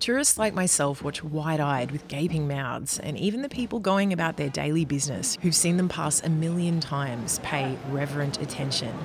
Tourists 0.01 0.39
like 0.39 0.55
myself 0.55 1.03
watch 1.05 1.23
wide 1.23 1.61
eyed 1.61 1.91
with 1.91 2.09
gaping 2.09 2.49
mouths, 2.49 2.99
and 2.99 3.19
even 3.19 3.43
the 3.43 3.51
people 3.51 3.81
going 3.81 4.15
about 4.15 4.39
their 4.39 4.49
daily 4.49 4.87
business 4.87 5.37
who've 5.43 5.55
seen 5.55 5.77
them 5.77 5.91
pass 5.91 6.23
a 6.23 6.31
million 6.31 6.81
times 6.81 7.39
pay 7.41 7.77
reverent 7.91 8.41
attention. 8.41 8.97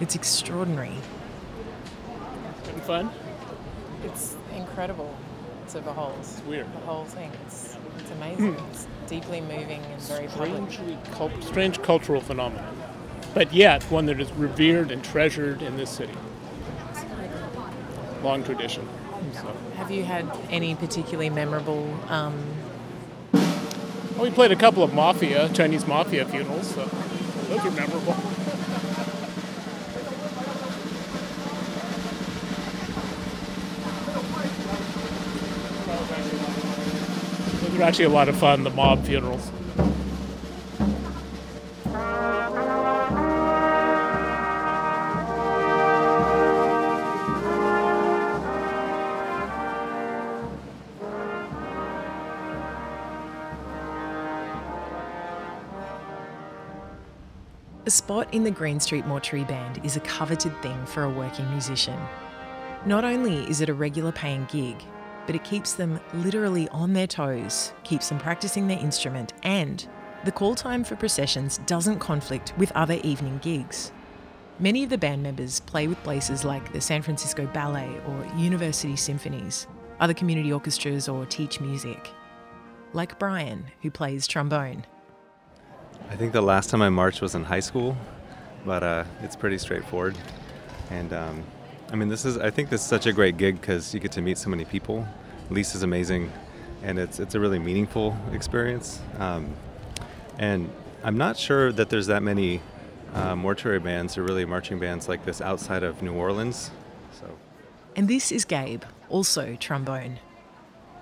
It's 0.00 0.14
extraordinary. 0.14 0.96
Having 2.64 2.80
fun? 2.80 3.10
It's 4.04 4.36
incredible. 4.56 5.14
to 5.68 5.82
behold. 5.82 6.14
It's 6.20 6.40
weird. 6.46 6.66
The 6.72 6.78
whole 6.80 7.04
thing. 7.04 7.30
It's, 7.44 7.76
it's 7.98 8.10
amazing. 8.12 8.54
Hmm. 8.54 8.70
it's 8.70 8.86
deeply 9.06 9.40
moving 9.40 9.80
and 9.84 10.00
very. 10.02 10.28
Strangely 10.28 10.98
strange 11.40 11.82
cultural 11.82 12.20
phenomenon, 12.20 12.76
but 13.34 13.52
yet 13.52 13.82
one 13.84 14.06
that 14.06 14.20
is 14.20 14.30
revered 14.32 14.90
and 14.90 15.02
treasured 15.04 15.62
in 15.62 15.76
this 15.76 15.90
city. 15.90 16.14
Long 18.22 18.44
tradition. 18.44 18.88
So. 19.34 19.54
Have 19.76 19.90
you 19.90 20.04
had 20.04 20.30
any 20.50 20.74
particularly 20.74 21.30
memorable? 21.30 21.92
Um, 22.08 22.34
Well, 23.32 24.24
we 24.24 24.30
played 24.30 24.52
a 24.52 24.56
couple 24.56 24.82
of 24.82 24.92
mafia, 24.92 25.48
Chinese 25.54 25.86
mafia 25.86 26.26
funerals, 26.26 26.68
so 26.74 26.84
those 27.48 27.60
are 27.64 27.70
memorable. 27.70 28.14
Those 37.82 37.86
are 37.86 37.88
actually 37.88 38.04
a 38.04 38.10
lot 38.10 38.28
of 38.28 38.36
fun, 38.36 38.62
the 38.62 38.70
mob 38.70 39.04
funerals. 39.04 39.50
a 57.84 57.90
spot 57.90 58.32
in 58.32 58.44
the 58.44 58.50
Green 58.52 58.78
Street 58.78 59.06
Mortuary 59.06 59.44
Band 59.44 59.84
is 59.84 59.96
a 59.96 60.00
coveted 60.00 60.56
thing 60.62 60.86
for 60.86 61.02
a 61.02 61.10
working 61.10 61.50
musician. 61.50 62.00
Not 62.86 63.02
only 63.02 63.42
is 63.50 63.60
it 63.60 63.68
a 63.68 63.74
regular 63.74 64.12
paying 64.12 64.44
gig, 64.44 64.76
but 65.26 65.34
it 65.34 65.44
keeps 65.44 65.74
them 65.74 66.00
literally 66.14 66.68
on 66.68 66.92
their 66.92 67.06
toes, 67.06 67.72
keeps 67.84 68.08
them 68.08 68.18
practicing 68.18 68.66
their 68.66 68.78
instrument, 68.78 69.32
and 69.42 69.86
the 70.24 70.32
call 70.32 70.54
time 70.54 70.84
for 70.84 70.94
processions 70.94 71.58
doesn't 71.66 71.98
conflict 71.98 72.54
with 72.56 72.70
other 72.72 72.98
evening 73.02 73.38
gigs. 73.42 73.92
Many 74.58 74.84
of 74.84 74.90
the 74.90 74.98
band 74.98 75.22
members 75.22 75.58
play 75.60 75.88
with 75.88 76.02
places 76.04 76.44
like 76.44 76.72
the 76.72 76.80
San 76.80 77.02
Francisco 77.02 77.46
Ballet 77.48 77.90
or 78.06 78.26
University 78.36 78.94
Symphonies, 78.94 79.66
other 79.98 80.14
community 80.14 80.52
orchestras, 80.52 81.08
or 81.08 81.26
teach 81.26 81.60
music. 81.60 82.10
Like 82.92 83.18
Brian, 83.18 83.64
who 83.80 83.90
plays 83.90 84.26
trombone. 84.26 84.84
I 86.10 86.14
think 86.16 86.32
the 86.32 86.42
last 86.42 86.70
time 86.70 86.82
I 86.82 86.90
marched 86.90 87.22
was 87.22 87.34
in 87.34 87.42
high 87.42 87.60
school, 87.60 87.96
but 88.64 88.82
uh, 88.82 89.04
it's 89.22 89.34
pretty 89.34 89.58
straightforward. 89.58 90.16
And 90.90 91.12
um, 91.12 91.42
I 91.92 91.94
mean, 91.94 92.08
this 92.08 92.24
is 92.24 92.38
I 92.38 92.48
think 92.48 92.70
this 92.70 92.80
is 92.80 92.86
such 92.86 93.04
a 93.04 93.12
great 93.12 93.36
gig 93.36 93.60
because 93.60 93.92
you 93.92 94.00
get 94.00 94.12
to 94.12 94.22
meet 94.22 94.38
so 94.38 94.48
many 94.48 94.64
people. 94.64 95.06
Lisa's 95.50 95.82
amazing, 95.82 96.32
and 96.82 96.98
it's 96.98 97.20
it's 97.20 97.34
a 97.34 97.40
really 97.40 97.58
meaningful 97.58 98.16
experience. 98.32 98.98
Um, 99.18 99.54
and 100.38 100.70
I'm 101.04 101.18
not 101.18 101.36
sure 101.36 101.70
that 101.70 101.90
there's 101.90 102.06
that 102.06 102.22
many 102.22 102.62
uh, 103.12 103.36
mortuary 103.36 103.78
bands 103.78 104.16
or 104.16 104.22
really 104.22 104.46
marching 104.46 104.78
bands 104.78 105.06
like 105.06 105.26
this 105.26 105.42
outside 105.42 105.82
of 105.82 106.02
New 106.02 106.14
Orleans. 106.14 106.70
So 107.20 107.26
And 107.94 108.08
this 108.08 108.32
is 108.32 108.46
Gabe, 108.46 108.84
also 109.10 109.56
trombone. 109.56 110.18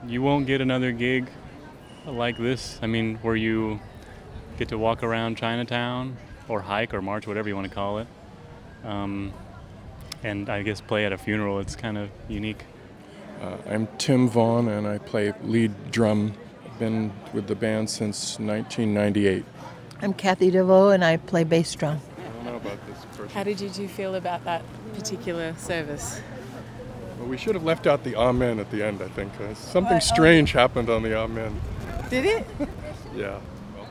You 0.05 0.22
won't 0.22 0.48
get 0.48 0.61
another 0.61 0.90
gig 0.90 1.31
like 2.05 2.37
this. 2.37 2.81
I 2.83 2.88
mean, 2.88 3.16
where 3.22 3.37
you 3.37 3.79
get 4.59 4.68
to 4.70 4.79
walk 4.79 5.05
around 5.05 5.37
Chinatown 5.37 6.16
or 6.48 6.61
hike 6.62 6.92
or 6.92 7.00
march, 7.00 7.29
whatever 7.29 7.48
you 7.48 7.55
want 7.55 7.68
to 7.68 7.74
call 7.74 7.98
it. 7.98 8.09
Um, 8.83 9.33
and 10.22 10.48
I 10.48 10.62
guess 10.62 10.80
play 10.80 11.04
at 11.06 11.12
a 11.12 11.18
funeral. 11.18 11.59
It's 11.61 11.76
kind 11.76 11.98
of 11.98 12.11
unique. 12.28 12.64
Uh, 13.40 13.56
I'm 13.68 13.88
Tim 13.98 14.28
Vaughn, 14.28 14.68
and 14.68 14.87
I 14.87 14.98
play 14.98 15.33
lead 15.42 15.90
drum. 15.90 16.35
Been 16.78 17.12
with 17.35 17.46
the 17.46 17.54
band 17.54 17.90
since 17.90 18.38
1998. 18.38 19.44
I'm 20.02 20.14
Kathy 20.14 20.50
DeVoe, 20.50 20.90
and 20.90 21.04
I 21.04 21.18
play 21.18 21.44
bass 21.44 21.74
drum. 21.74 22.00
I 22.18 22.22
don't 22.22 22.44
know 22.44 22.56
about 22.56 22.87
this 22.87 23.04
person. 23.16 23.28
How 23.28 23.44
did 23.44 23.61
you 23.61 23.68
two 23.68 23.87
feel 23.87 24.14
about 24.14 24.44
that 24.44 24.62
particular 24.94 25.54
service? 25.56 26.20
Well, 27.18 27.28
we 27.28 27.37
should 27.37 27.54
have 27.54 27.64
left 27.64 27.87
out 27.87 28.02
the 28.02 28.16
amen 28.16 28.59
at 28.59 28.70
the 28.70 28.83
end. 28.83 29.02
I 29.02 29.09
think 29.09 29.33
uh, 29.40 29.52
something 29.54 30.00
strange 30.00 30.52
happened 30.52 30.88
on 30.88 31.02
the 31.02 31.16
amen. 31.16 31.61
Did 32.09 32.24
it? 32.24 32.46
Yeah. 33.14 33.40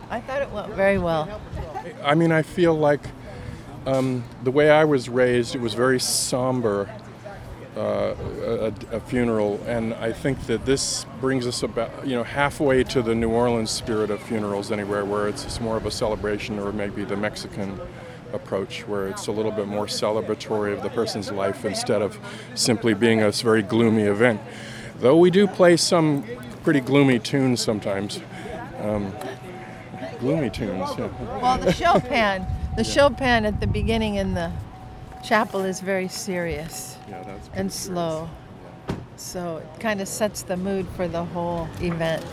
I 0.09 0.19
thought 0.21 0.41
it 0.41 0.49
went 0.49 0.73
very 0.73 0.97
well. 0.97 1.39
I 2.03 2.15
mean, 2.15 2.31
I 2.31 2.41
feel 2.41 2.73
like 2.73 3.01
um, 3.89 4.23
the 4.43 4.51
way 4.51 4.69
I 4.69 4.85
was 4.85 5.09
raised, 5.09 5.55
it 5.55 5.61
was 5.61 5.73
very 5.73 5.99
somber, 5.99 6.89
uh, 7.75 8.13
a, 8.43 8.73
a 8.91 8.99
funeral, 8.99 9.59
and 9.65 9.93
I 9.95 10.11
think 10.11 10.45
that 10.47 10.65
this 10.65 11.05
brings 11.21 11.47
us 11.47 11.63
about, 11.63 12.05
you 12.05 12.15
know, 12.15 12.23
halfway 12.23 12.83
to 12.85 13.01
the 13.01 13.15
New 13.15 13.29
Orleans 13.29 13.71
spirit 13.71 14.11
of 14.11 14.21
funerals 14.21 14.71
anywhere, 14.71 15.05
where 15.05 15.27
it's, 15.27 15.59
more 15.59 15.77
of 15.77 15.85
a 15.85 15.91
celebration, 15.91 16.59
or 16.59 16.71
maybe 16.71 17.03
the 17.03 17.17
Mexican 17.17 17.79
approach, 18.33 18.87
where 18.87 19.07
it's 19.07 19.27
a 19.27 19.31
little 19.31 19.51
bit 19.51 19.67
more 19.67 19.85
celebratory 19.85 20.71
of 20.73 20.83
the 20.83 20.89
person's 20.89 21.31
life 21.31 21.65
instead 21.65 22.01
of 22.01 22.17
simply 22.53 22.93
being 22.93 23.21
a 23.21 23.31
very 23.31 23.63
gloomy 23.63 24.03
event. 24.03 24.39
Though 24.99 25.17
we 25.17 25.31
do 25.31 25.47
play 25.47 25.77
some 25.77 26.23
pretty 26.63 26.81
gloomy 26.81 27.19
tunes 27.19 27.61
sometimes. 27.61 28.19
Um, 28.79 29.13
gloomy 30.19 30.49
tunes. 30.49 30.89
Yeah. 30.97 31.09
Well, 31.41 31.57
the 31.57 31.71
Chopin, 31.71 32.45
the 32.75 32.83
Chopin 32.83 33.45
at 33.45 33.59
the 33.59 33.67
beginning 33.67 34.15
in 34.15 34.33
the 34.33 34.51
chapel 35.23 35.61
is 35.61 35.79
very 35.81 36.07
serious 36.07 36.97
Yeah, 37.09 37.23
that's 37.23 37.47
and 37.53 37.71
serious. 37.71 37.75
slow. 37.75 38.29
So 39.17 39.57
it 39.57 39.79
kind 39.81 39.99
of 40.01 40.07
sets 40.07 40.43
the 40.43 40.55
mood 40.55 40.87
for 40.95 41.07
the 41.07 41.23
whole 41.25 41.67
event. 41.81 42.25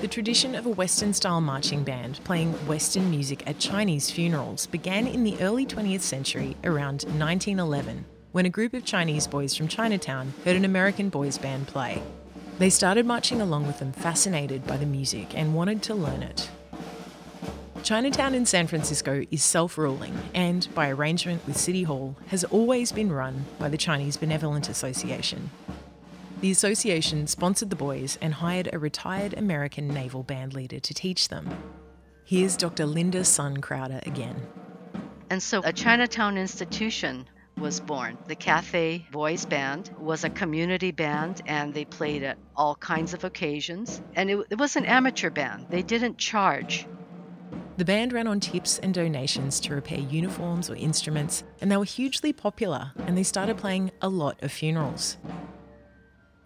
The 0.00 0.08
tradition 0.08 0.54
of 0.54 0.66
a 0.66 0.70
Western 0.70 1.12
style 1.12 1.40
marching 1.40 1.84
band 1.84 2.18
playing 2.24 2.52
Western 2.66 3.08
music 3.10 3.46
at 3.46 3.58
Chinese 3.58 4.10
funerals 4.10 4.66
began 4.66 5.06
in 5.06 5.22
the 5.22 5.36
early 5.40 5.64
20th 5.66 6.00
century 6.00 6.56
around 6.64 7.02
1911 7.04 8.04
when 8.32 8.46
a 8.46 8.50
group 8.50 8.72
of 8.74 8.84
Chinese 8.84 9.26
boys 9.26 9.54
from 9.54 9.68
Chinatown 9.68 10.32
heard 10.44 10.56
an 10.56 10.64
American 10.64 11.08
boys 11.10 11.36
band 11.38 11.66
play. 11.68 12.02
They 12.58 12.70
started 12.70 13.04
marching 13.06 13.40
along 13.42 13.66
with 13.66 13.78
them, 13.78 13.92
fascinated 13.92 14.66
by 14.66 14.78
the 14.78 14.86
music, 14.86 15.36
and 15.36 15.54
wanted 15.54 15.82
to 15.84 15.94
learn 15.94 16.22
it. 16.22 16.50
Chinatown 17.82 18.32
in 18.32 18.46
San 18.46 18.68
Francisco 18.68 19.24
is 19.32 19.42
self 19.42 19.76
ruling 19.76 20.16
and, 20.34 20.68
by 20.72 20.88
arrangement 20.88 21.44
with 21.48 21.56
City 21.56 21.82
Hall, 21.82 22.16
has 22.28 22.44
always 22.44 22.92
been 22.92 23.10
run 23.10 23.44
by 23.58 23.68
the 23.68 23.76
Chinese 23.76 24.16
Benevolent 24.16 24.68
Association. 24.68 25.50
The 26.40 26.52
association 26.52 27.26
sponsored 27.26 27.70
the 27.70 27.76
boys 27.76 28.18
and 28.22 28.34
hired 28.34 28.70
a 28.72 28.78
retired 28.78 29.34
American 29.36 29.88
naval 29.88 30.22
band 30.22 30.54
leader 30.54 30.78
to 30.78 30.94
teach 30.94 31.26
them. 31.26 31.50
Here's 32.24 32.56
Dr. 32.56 32.86
Linda 32.86 33.24
Sun 33.24 33.56
Crowder 33.58 34.00
again. 34.06 34.40
And 35.28 35.42
so 35.42 35.60
a 35.64 35.72
Chinatown 35.72 36.38
institution 36.38 37.28
was 37.58 37.80
born. 37.80 38.16
The 38.28 38.36
Cathay 38.36 39.06
Boys 39.10 39.44
Band 39.44 39.90
was 39.98 40.22
a 40.22 40.30
community 40.30 40.92
band 40.92 41.42
and 41.46 41.74
they 41.74 41.84
played 41.84 42.22
at 42.22 42.38
all 42.54 42.76
kinds 42.76 43.12
of 43.12 43.24
occasions. 43.24 44.00
And 44.14 44.30
it, 44.30 44.46
it 44.50 44.58
was 44.58 44.76
an 44.76 44.84
amateur 44.84 45.30
band, 45.30 45.66
they 45.68 45.82
didn't 45.82 46.18
charge. 46.18 46.86
The 47.82 47.86
band 47.86 48.12
ran 48.12 48.28
on 48.28 48.38
tips 48.38 48.78
and 48.78 48.94
donations 48.94 49.58
to 49.58 49.74
repair 49.74 49.98
uniforms 49.98 50.70
or 50.70 50.76
instruments, 50.76 51.42
and 51.60 51.68
they 51.68 51.76
were 51.76 51.84
hugely 51.84 52.32
popular 52.32 52.92
and 53.08 53.18
they 53.18 53.24
started 53.24 53.56
playing 53.56 53.90
a 54.00 54.08
lot 54.08 54.40
of 54.40 54.52
funerals. 54.52 55.16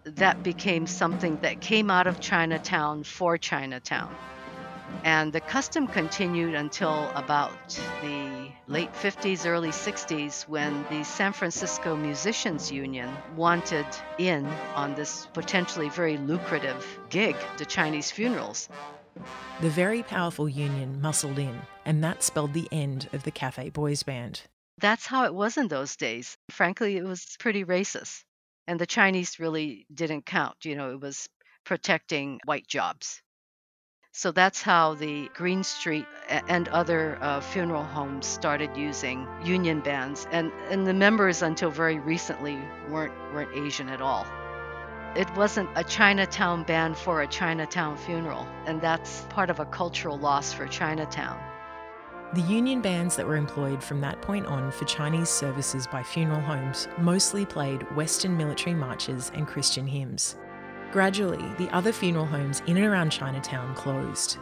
That 0.03 0.41
became 0.41 0.87
something 0.87 1.37
that 1.43 1.61
came 1.61 1.91
out 1.91 2.07
of 2.07 2.19
Chinatown 2.19 3.03
for 3.03 3.37
Chinatown. 3.37 4.15
And 5.03 5.31
the 5.31 5.41
custom 5.41 5.85
continued 5.85 6.55
until 6.55 7.11
about 7.13 7.51
the 8.01 8.49
late 8.65 8.93
50s, 8.93 9.45
early 9.45 9.69
60s, 9.69 10.47
when 10.47 10.87
the 10.89 11.03
San 11.03 11.33
Francisco 11.33 11.95
Musicians 11.95 12.71
Union 12.71 13.15
wanted 13.35 13.85
in 14.17 14.47
on 14.73 14.95
this 14.95 15.27
potentially 15.33 15.89
very 15.89 16.17
lucrative 16.17 16.83
gig, 17.11 17.35
the 17.59 17.65
Chinese 17.65 18.09
funerals. 18.09 18.69
The 19.61 19.69
very 19.69 20.03
powerful 20.03 20.47
union 20.47 21.01
muscled 21.01 21.39
in, 21.39 21.61
and 21.85 22.03
that 22.03 22.23
spelled 22.23 22.53
the 22.53 22.67
end 22.71 23.09
of 23.13 23.23
the 23.23 23.31
Cathay 23.31 23.69
Boys 23.69 24.03
Band. 24.03 24.41
That's 24.79 25.05
how 25.05 25.25
it 25.25 25.33
was 25.33 25.57
in 25.57 25.67
those 25.67 25.95
days. 25.95 26.37
Frankly, 26.51 26.97
it 26.97 27.03
was 27.03 27.35
pretty 27.39 27.65
racist. 27.65 28.23
And 28.67 28.79
the 28.79 28.85
Chinese 28.85 29.39
really 29.39 29.85
didn't 29.93 30.25
count. 30.25 30.65
You 30.65 30.75
know, 30.75 30.91
it 30.91 30.99
was 30.99 31.27
protecting 31.65 32.39
white 32.45 32.67
jobs. 32.67 33.21
So 34.11 34.31
that's 34.31 34.63
how 34.63 34.95
the 34.95 35.29
Green 35.35 35.63
Street 35.63 36.07
and 36.27 36.67
other 36.69 37.17
uh, 37.21 37.39
funeral 37.39 37.83
homes 37.83 38.25
started 38.25 38.75
using 38.75 39.27
union 39.43 39.81
bands, 39.81 40.27
and, 40.31 40.51
and 40.71 40.87
the 40.87 40.93
members 40.93 41.43
until 41.43 41.69
very 41.69 41.99
recently 41.99 42.57
weren't 42.89 43.13
weren't 43.31 43.55
Asian 43.55 43.89
at 43.89 44.01
all. 44.01 44.25
It 45.15 45.33
wasn't 45.35 45.69
a 45.75 45.83
Chinatown 45.83 46.63
band 46.63 46.97
for 46.97 47.21
a 47.21 47.27
Chinatown 47.27 47.97
funeral, 47.97 48.47
and 48.65 48.81
that's 48.81 49.21
part 49.29 49.49
of 49.49 49.59
a 49.59 49.65
cultural 49.65 50.17
loss 50.17 50.53
for 50.53 50.67
Chinatown. 50.67 51.39
The 52.33 52.41
union 52.41 52.81
bands 52.81 53.15
that 53.15 53.25
were 53.25 53.37
employed 53.37 53.81
from 53.81 54.01
that 54.01 54.21
point 54.21 54.45
on 54.47 54.69
for 54.71 54.85
Chinese 54.85 55.29
services 55.29 55.87
by 55.87 56.03
funeral 56.03 56.41
homes 56.41 56.87
mostly 56.99 57.45
played 57.45 57.83
Western 57.95 58.35
military 58.35 58.75
marches 58.75 59.31
and 59.33 59.47
Christian 59.47 59.87
hymns. 59.87 60.35
Gradually, 60.91 61.43
the 61.57 61.73
other 61.73 61.93
funeral 61.93 62.25
homes 62.25 62.61
in 62.67 62.75
and 62.77 62.85
around 62.85 63.11
Chinatown 63.11 63.73
closed. 63.75 64.37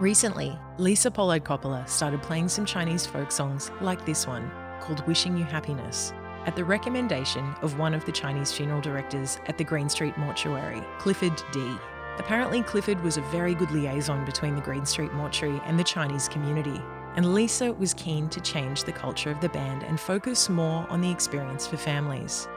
Recently, 0.00 0.58
Lisa 0.78 1.10
Pollard 1.10 1.44
Coppola 1.44 1.86
started 1.86 2.22
playing 2.22 2.48
some 2.48 2.64
Chinese 2.64 3.04
folk 3.04 3.30
songs 3.30 3.70
like 3.82 4.06
this 4.06 4.26
one, 4.26 4.50
called 4.80 5.06
Wishing 5.06 5.36
You 5.36 5.44
Happiness, 5.44 6.14
at 6.46 6.56
the 6.56 6.64
recommendation 6.64 7.54
of 7.62 7.78
one 7.78 7.94
of 7.94 8.04
the 8.04 8.12
Chinese 8.12 8.52
funeral 8.52 8.80
directors 8.80 9.38
at 9.46 9.58
the 9.58 9.64
Green 9.64 9.88
Street 9.88 10.16
Mortuary, 10.16 10.82
Clifford 10.98 11.42
D. 11.52 11.76
Apparently, 12.18 12.62
Clifford 12.62 13.02
was 13.02 13.16
a 13.16 13.22
very 13.22 13.54
good 13.54 13.70
liaison 13.70 14.24
between 14.24 14.54
the 14.54 14.60
Green 14.60 14.84
Street 14.86 15.12
Mortuary 15.12 15.60
and 15.64 15.78
the 15.78 15.84
Chinese 15.84 16.28
community, 16.28 16.80
and 17.16 17.34
Lisa 17.34 17.72
was 17.72 17.94
keen 17.94 18.28
to 18.28 18.40
change 18.40 18.84
the 18.84 18.92
culture 18.92 19.30
of 19.30 19.40
the 19.40 19.48
band 19.48 19.82
and 19.82 19.98
focus 19.98 20.48
more 20.48 20.86
on 20.90 21.00
the 21.00 21.10
experience 21.10 21.66
for 21.66 21.76
families. 21.76 22.48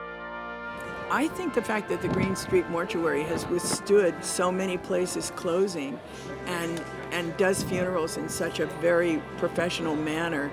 I 1.10 1.28
think 1.28 1.54
the 1.54 1.62
fact 1.62 1.90
that 1.90 2.02
the 2.02 2.08
Green 2.08 2.36
Street 2.36 2.68
Mortuary 2.70 3.24
has 3.24 3.46
withstood 3.48 4.26
so 4.26 4.52
many 4.52 4.78
places 4.78 5.32
closing 5.36 6.00
and 6.48 6.84
and 7.12 7.38
does 7.38 7.62
funerals 7.62 8.18
in 8.18 8.28
such 8.28 8.60
a 8.60 8.66
very 8.66 9.22
professional 9.38 9.96
manner, 9.96 10.52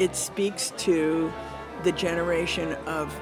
it 0.00 0.16
speaks 0.16 0.72
to 0.78 1.32
the 1.82 1.92
generation 1.92 2.74
of 2.86 3.18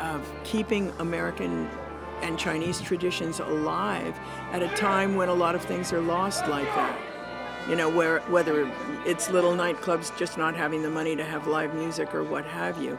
of 0.00 0.30
keeping 0.44 0.92
American 0.98 1.68
and 2.22 2.38
Chinese 2.38 2.80
traditions 2.80 3.40
alive 3.40 4.18
at 4.52 4.62
a 4.62 4.68
time 4.76 5.14
when 5.14 5.28
a 5.28 5.34
lot 5.34 5.54
of 5.54 5.62
things 5.62 5.92
are 5.92 6.00
lost 6.00 6.46
like 6.48 6.66
that. 6.74 6.98
You 7.68 7.76
know, 7.76 7.88
where 7.88 8.20
whether 8.22 8.70
it's 9.06 9.30
little 9.30 9.52
nightclubs 9.52 10.16
just 10.18 10.36
not 10.36 10.54
having 10.54 10.82
the 10.82 10.90
money 10.90 11.16
to 11.16 11.24
have 11.24 11.46
live 11.46 11.74
music 11.74 12.14
or 12.14 12.22
what 12.22 12.44
have 12.44 12.80
you. 12.82 12.98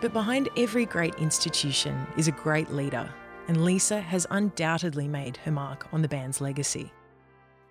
But 0.00 0.12
behind 0.12 0.50
every 0.56 0.84
great 0.84 1.14
institution 1.14 2.06
is 2.18 2.28
a 2.28 2.32
great 2.32 2.70
leader, 2.70 3.08
and 3.48 3.64
Lisa 3.64 4.00
has 4.00 4.26
undoubtedly 4.30 5.08
made 5.08 5.38
her 5.38 5.50
mark 5.50 5.86
on 5.92 6.02
the 6.02 6.08
band's 6.08 6.42
legacy. 6.42 6.92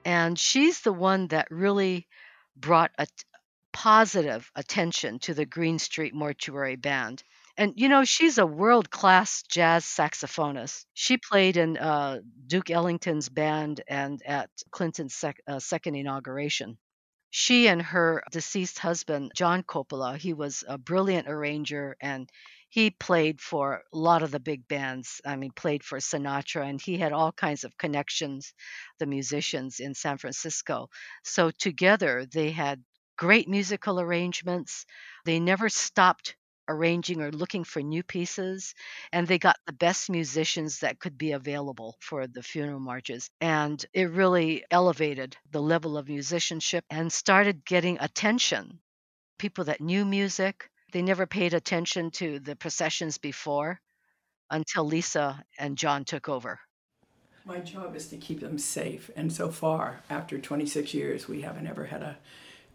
And 0.05 0.37
she's 0.37 0.81
the 0.81 0.93
one 0.93 1.27
that 1.27 1.47
really 1.51 2.07
brought 2.55 2.91
a 2.97 3.05
t- 3.05 3.11
positive 3.73 4.49
attention 4.55 5.19
to 5.19 5.33
the 5.33 5.45
Green 5.45 5.79
Street 5.79 6.13
Mortuary 6.13 6.77
Band. 6.77 7.23
And 7.57 7.73
you 7.75 7.89
know, 7.89 8.03
she's 8.03 8.37
a 8.37 8.45
world 8.45 8.89
class 8.89 9.43
jazz 9.43 9.85
saxophonist. 9.85 10.85
She 10.93 11.17
played 11.17 11.57
in 11.57 11.77
uh, 11.77 12.21
Duke 12.47 12.69
Ellington's 12.71 13.29
band 13.29 13.81
and 13.87 14.21
at 14.25 14.49
Clinton's 14.71 15.13
sec- 15.15 15.41
uh, 15.47 15.59
second 15.59 15.95
inauguration. 15.95 16.77
She 17.29 17.67
and 17.67 17.81
her 17.81 18.23
deceased 18.31 18.79
husband, 18.79 19.31
John 19.35 19.63
Coppola, 19.63 20.17
he 20.17 20.33
was 20.33 20.63
a 20.67 20.77
brilliant 20.77 21.27
arranger 21.27 21.97
and 21.99 22.29
he 22.69 22.89
played 22.89 23.39
for 23.39 23.83
a 23.93 23.97
lot 23.97 24.23
of 24.23 24.31
the 24.31 24.39
big 24.39 24.67
bands. 24.67 25.21
I 25.23 25.35
mean, 25.35 25.51
played 25.51 25.83
for 25.83 25.99
Sinatra, 25.99 26.67
and 26.67 26.81
he 26.81 26.97
had 26.97 27.13
all 27.13 27.31
kinds 27.31 27.63
of 27.63 27.77
connections, 27.77 28.51
the 28.97 29.05
musicians 29.05 29.79
in 29.79 29.93
San 29.93 30.17
Francisco. 30.17 30.89
So 31.23 31.51
together 31.51 32.25
they 32.25 32.49
had 32.49 32.83
great 33.17 33.47
musical 33.47 33.99
arrangements. 33.99 34.85
They 35.25 35.39
never 35.39 35.69
stopped 35.69 36.35
arranging 36.67 37.21
or 37.21 37.31
looking 37.31 37.63
for 37.63 37.81
new 37.81 38.03
pieces 38.03 38.73
and 39.11 39.27
they 39.27 39.37
got 39.37 39.57
the 39.65 39.73
best 39.73 40.09
musicians 40.09 40.79
that 40.79 40.99
could 40.99 41.17
be 41.17 41.33
available 41.33 41.97
for 41.99 42.25
the 42.27 42.41
funeral 42.41 42.79
marches 42.79 43.29
and 43.41 43.85
it 43.93 44.09
really 44.11 44.63
elevated 44.71 45.35
the 45.51 45.61
level 45.61 45.97
of 45.97 46.07
musicianship 46.07 46.85
and 46.89 47.11
started 47.11 47.65
getting 47.65 47.97
attention 47.99 48.79
people 49.39 49.65
that 49.65 49.81
knew 49.81 50.05
music 50.05 50.69
they 50.93 51.01
never 51.01 51.27
paid 51.27 51.53
attention 51.53 52.11
to 52.11 52.39
the 52.39 52.55
processions 52.55 53.17
before 53.17 53.81
until 54.49 54.85
Lisa 54.85 55.43
and 55.59 55.77
John 55.77 56.05
took 56.05 56.29
over 56.29 56.59
My 57.45 57.59
job 57.59 57.95
is 57.95 58.07
to 58.09 58.17
keep 58.17 58.39
them 58.39 58.57
safe, 58.57 59.09
and 59.15 59.31
so 59.31 59.49
far, 59.49 60.01
after 60.09 60.39
26 60.39 60.93
years, 60.93 61.27
we 61.27 61.41
haven't 61.41 61.67
ever 61.67 61.85
had 61.85 62.01
a, 62.01 62.17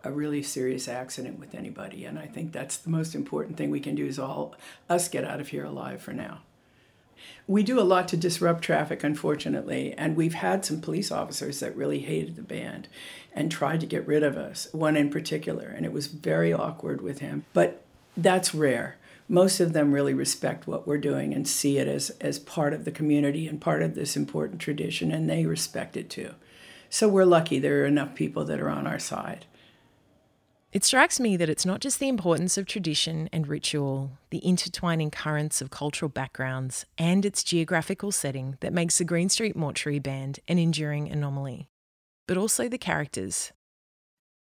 a 0.05 0.13
really 0.13 0.43
serious 0.43 0.89
accident 0.89 1.39
with 1.39 1.55
anybody. 1.55 2.05
And 2.05 2.19
I 2.19 2.27
think 2.27 2.53
that's 2.53 2.77
the 2.77 2.91
most 2.91 3.15
important 3.15 3.57
thing 3.57 3.71
we 3.71 3.81
can 3.81 3.95
do 3.95 4.07
is 4.07 4.19
all 4.19 4.55
us 4.89 5.09
get 5.09 5.25
out 5.25 5.41
of 5.41 5.49
here 5.49 5.65
alive 5.65 6.01
for 6.01 6.13
now. 6.13 6.41
We 7.47 7.63
do 7.63 7.81
a 7.81 7.83
lot 7.83 8.09
to 8.09 8.17
disrupt 8.17 8.63
traffic, 8.63 9.03
unfortunately, 9.03 9.95
and 9.97 10.17
we've 10.17 10.35
had 10.35 10.65
some 10.65 10.81
police 10.81 11.11
officers 11.11 11.61
that 11.61 11.77
really 11.77 12.01
hated 12.01 12.37
the 12.37 12.43
band 12.43 12.89
and 13.33 13.51
tried 13.51 13.81
to 13.81 13.87
get 13.87 14.07
rid 14.07 14.23
of 14.23 14.37
us, 14.37 14.69
one 14.73 14.97
in 14.97 15.11
particular, 15.11 15.67
and 15.67 15.85
it 15.85 15.93
was 15.93 16.07
very 16.07 16.53
awkward 16.53 17.01
with 17.01 17.19
him. 17.19 17.45
But 17.53 17.83
that's 18.17 18.55
rare. 18.55 18.97
Most 19.29 19.61
of 19.61 19.73
them 19.73 19.93
really 19.93 20.15
respect 20.15 20.67
what 20.67 20.87
we're 20.87 20.99
doing 20.99 21.35
and 21.35 21.47
see 21.47 21.79
it 21.79 21.89
as, 21.89 22.11
as 22.21 22.39
part 22.39 22.73
of 22.73 22.85
the 22.85 22.91
community 22.91 23.47
and 23.47 23.61
part 23.61 23.83
of 23.83 23.95
this 23.95 24.17
important 24.17 24.61
tradition, 24.61 25.11
and 25.11 25.29
they 25.29 25.45
respect 25.45 25.97
it 25.97 26.09
too. 26.09 26.35
So 26.91 27.09
we're 27.09 27.25
lucky 27.25 27.59
there 27.59 27.83
are 27.83 27.87
enough 27.87 28.15
people 28.15 28.45
that 28.45 28.61
are 28.61 28.71
on 28.71 28.87
our 28.87 28.99
side. 28.99 29.45
It 30.72 30.83
strikes 30.83 31.20
me 31.20 31.37
that 31.37 31.50
it's 31.50 31.66
not 31.66 31.81
just 31.81 31.98
the 31.98 32.09
importance 32.09 32.57
of 32.57 32.64
tradition 32.66 33.28
and 33.33 33.46
ritual, 33.46 34.18
the 34.31 34.38
intertwining 34.38 35.11
currents 35.11 35.61
of 35.61 35.68
cultural 35.70 36.09
backgrounds, 36.09 36.87
and 36.96 37.24
its 37.26 37.44
geographical 37.44 38.12
setting 38.12 38.57
that 38.61 38.72
makes 38.72 38.96
the 38.96 39.04
Green 39.04 39.28
Street 39.28 39.57
Mortuary 39.57 39.98
Band 39.98 40.40
an 40.48 40.59
enduring 40.59 41.11
anomaly, 41.11 41.68
but 42.26 42.37
also 42.38 42.68
the 42.68 42.78
characters. 42.78 43.52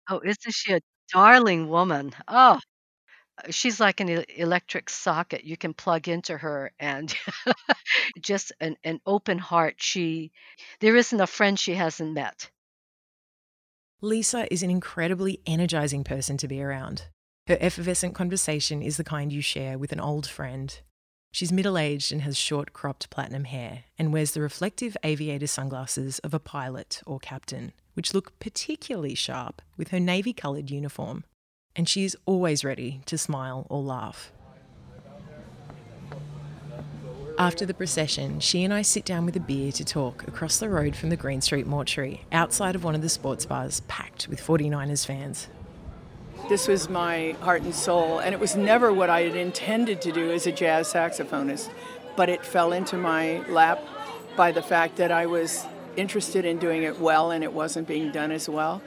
Oh, 0.09 0.19
isn't 0.23 0.51
she 0.53 0.73
a 0.73 0.81
darling 1.11 1.69
woman? 1.69 2.11
Oh, 2.27 2.59
she's 3.51 3.79
like 3.79 3.99
an 4.01 4.09
electric 4.37 4.89
socket 4.89 5.43
you 5.45 5.57
can 5.57 5.73
plug 5.73 6.07
into 6.09 6.37
her 6.37 6.71
and 6.79 7.15
just 8.21 8.51
an, 8.61 8.77
an 8.83 9.01
open 9.05 9.39
heart. 9.39 9.75
She, 9.79 10.31
there 10.81 10.95
isn't 10.95 11.21
a 11.21 11.27
friend 11.27 11.59
she 11.59 11.75
hasn't 11.75 12.13
met. 12.13 12.51
Lisa 14.05 14.45
is 14.53 14.61
an 14.61 14.69
incredibly 14.69 15.39
energizing 15.47 16.03
person 16.03 16.37
to 16.37 16.47
be 16.47 16.61
around. 16.61 17.05
Her 17.47 17.57
effervescent 17.59 18.13
conversation 18.13 18.83
is 18.83 18.97
the 18.97 19.03
kind 19.03 19.33
you 19.33 19.41
share 19.41 19.79
with 19.79 19.91
an 19.91 19.99
old 19.99 20.27
friend. 20.27 20.79
She's 21.31 21.51
middle 21.51 21.75
aged 21.75 22.11
and 22.11 22.21
has 22.21 22.37
short 22.37 22.71
cropped 22.71 23.09
platinum 23.09 23.45
hair 23.45 23.85
and 23.97 24.13
wears 24.13 24.31
the 24.31 24.41
reflective 24.41 24.95
aviator 25.03 25.47
sunglasses 25.47 26.19
of 26.19 26.35
a 26.35 26.39
pilot 26.39 27.01
or 27.07 27.17
captain, 27.17 27.73
which 27.95 28.13
look 28.13 28.37
particularly 28.39 29.15
sharp 29.15 29.59
with 29.75 29.87
her 29.87 29.99
navy 29.99 30.33
coloured 30.33 30.69
uniform. 30.69 31.23
And 31.75 31.89
she 31.89 32.05
is 32.05 32.15
always 32.27 32.63
ready 32.63 33.01
to 33.07 33.17
smile 33.17 33.65
or 33.71 33.81
laugh. 33.81 34.31
After 37.37 37.65
the 37.65 37.73
procession, 37.73 38.39
she 38.39 38.63
and 38.63 38.73
I 38.73 38.81
sit 38.81 39.03
down 39.03 39.25
with 39.25 39.35
a 39.35 39.41
beer 39.41 39.69
to 39.73 39.83
talk 39.83 40.25
across 40.25 40.57
the 40.57 40.69
road 40.69 40.95
from 40.95 41.09
the 41.09 41.17
Green 41.17 41.41
Street 41.41 41.67
Mortuary, 41.67 42.21
outside 42.31 42.75
of 42.75 42.85
one 42.85 42.95
of 42.95 43.01
the 43.01 43.09
sports 43.09 43.45
bars 43.45 43.81
packed 43.89 44.29
with 44.29 44.39
49ers 44.39 45.05
fans. 45.05 45.49
This 46.47 46.69
was 46.69 46.87
my 46.89 47.35
heart 47.41 47.63
and 47.63 47.75
soul, 47.75 48.19
and 48.19 48.33
it 48.33 48.39
was 48.39 48.55
never 48.55 48.93
what 48.93 49.09
I 49.09 49.23
had 49.23 49.35
intended 49.35 50.01
to 50.03 50.13
do 50.13 50.31
as 50.31 50.47
a 50.47 50.51
jazz 50.53 50.93
saxophonist, 50.93 51.69
but 52.15 52.29
it 52.29 52.45
fell 52.45 52.71
into 52.71 52.95
my 52.95 53.45
lap 53.49 53.83
by 54.37 54.53
the 54.53 54.61
fact 54.61 54.95
that 54.95 55.11
I 55.11 55.25
was 55.25 55.65
interested 55.97 56.45
in 56.45 56.57
doing 56.57 56.83
it 56.83 57.01
well 57.01 57.31
and 57.31 57.43
it 57.43 57.51
wasn't 57.51 57.85
being 57.85 58.11
done 58.13 58.31
as 58.31 58.47
well. 58.47 58.81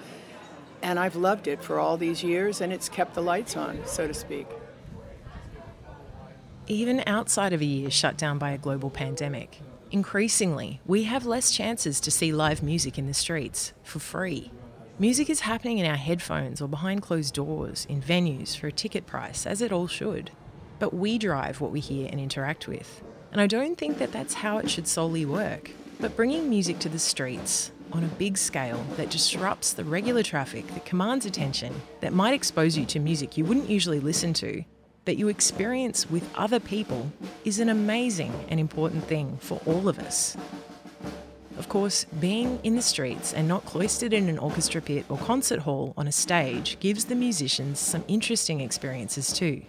And 0.80 0.98
I've 0.98 1.16
loved 1.16 1.48
it 1.48 1.62
for 1.62 1.78
all 1.78 1.98
these 1.98 2.24
years, 2.24 2.62
and 2.62 2.72
it's 2.72 2.88
kept 2.88 3.12
the 3.12 3.22
lights 3.22 3.58
on, 3.58 3.80
so 3.84 4.06
to 4.06 4.14
speak. 4.14 4.46
Even 6.70 7.02
outside 7.06 7.54
of 7.54 7.62
a 7.62 7.64
year 7.64 7.90
shut 7.90 8.18
down 8.18 8.36
by 8.36 8.50
a 8.50 8.58
global 8.58 8.90
pandemic, 8.90 9.62
increasingly 9.90 10.82
we 10.84 11.04
have 11.04 11.24
less 11.24 11.50
chances 11.50 11.98
to 11.98 12.10
see 12.10 12.30
live 12.30 12.62
music 12.62 12.98
in 12.98 13.06
the 13.06 13.14
streets 13.14 13.72
for 13.82 14.00
free. 14.00 14.50
Music 14.98 15.30
is 15.30 15.40
happening 15.40 15.78
in 15.78 15.86
our 15.86 15.96
headphones 15.96 16.60
or 16.60 16.68
behind 16.68 17.00
closed 17.00 17.32
doors 17.32 17.86
in 17.88 18.02
venues 18.02 18.54
for 18.54 18.66
a 18.66 18.72
ticket 18.72 19.06
price, 19.06 19.46
as 19.46 19.62
it 19.62 19.72
all 19.72 19.86
should. 19.86 20.30
But 20.78 20.92
we 20.92 21.16
drive 21.16 21.62
what 21.62 21.72
we 21.72 21.80
hear 21.80 22.06
and 22.10 22.20
interact 22.20 22.68
with. 22.68 23.00
And 23.32 23.40
I 23.40 23.46
don't 23.46 23.78
think 23.78 23.96
that 23.96 24.12
that's 24.12 24.34
how 24.34 24.58
it 24.58 24.68
should 24.68 24.86
solely 24.86 25.24
work. 25.24 25.70
But 25.98 26.16
bringing 26.16 26.50
music 26.50 26.80
to 26.80 26.90
the 26.90 26.98
streets 26.98 27.70
on 27.92 28.04
a 28.04 28.08
big 28.08 28.36
scale 28.36 28.84
that 28.98 29.08
disrupts 29.08 29.72
the 29.72 29.84
regular 29.84 30.22
traffic, 30.22 30.66
that 30.74 30.84
commands 30.84 31.24
attention, 31.24 31.80
that 32.00 32.12
might 32.12 32.34
expose 32.34 32.76
you 32.76 32.84
to 32.86 33.00
music 33.00 33.38
you 33.38 33.46
wouldn't 33.46 33.70
usually 33.70 34.00
listen 34.00 34.34
to, 34.34 34.64
that 35.08 35.16
you 35.16 35.28
experience 35.28 36.10
with 36.10 36.30
other 36.36 36.60
people 36.60 37.10
is 37.42 37.60
an 37.60 37.70
amazing 37.70 38.30
and 38.50 38.60
important 38.60 39.02
thing 39.04 39.38
for 39.40 39.58
all 39.64 39.88
of 39.88 39.98
us. 39.98 40.36
Of 41.56 41.70
course, 41.70 42.04
being 42.20 42.60
in 42.62 42.76
the 42.76 42.82
streets 42.82 43.32
and 43.32 43.48
not 43.48 43.64
cloistered 43.64 44.12
in 44.12 44.28
an 44.28 44.38
orchestra 44.38 44.82
pit 44.82 45.06
or 45.08 45.16
concert 45.16 45.60
hall 45.60 45.94
on 45.96 46.06
a 46.06 46.12
stage 46.12 46.78
gives 46.78 47.06
the 47.06 47.14
musicians 47.14 47.78
some 47.78 48.04
interesting 48.06 48.60
experiences 48.60 49.32
too. 49.32 49.62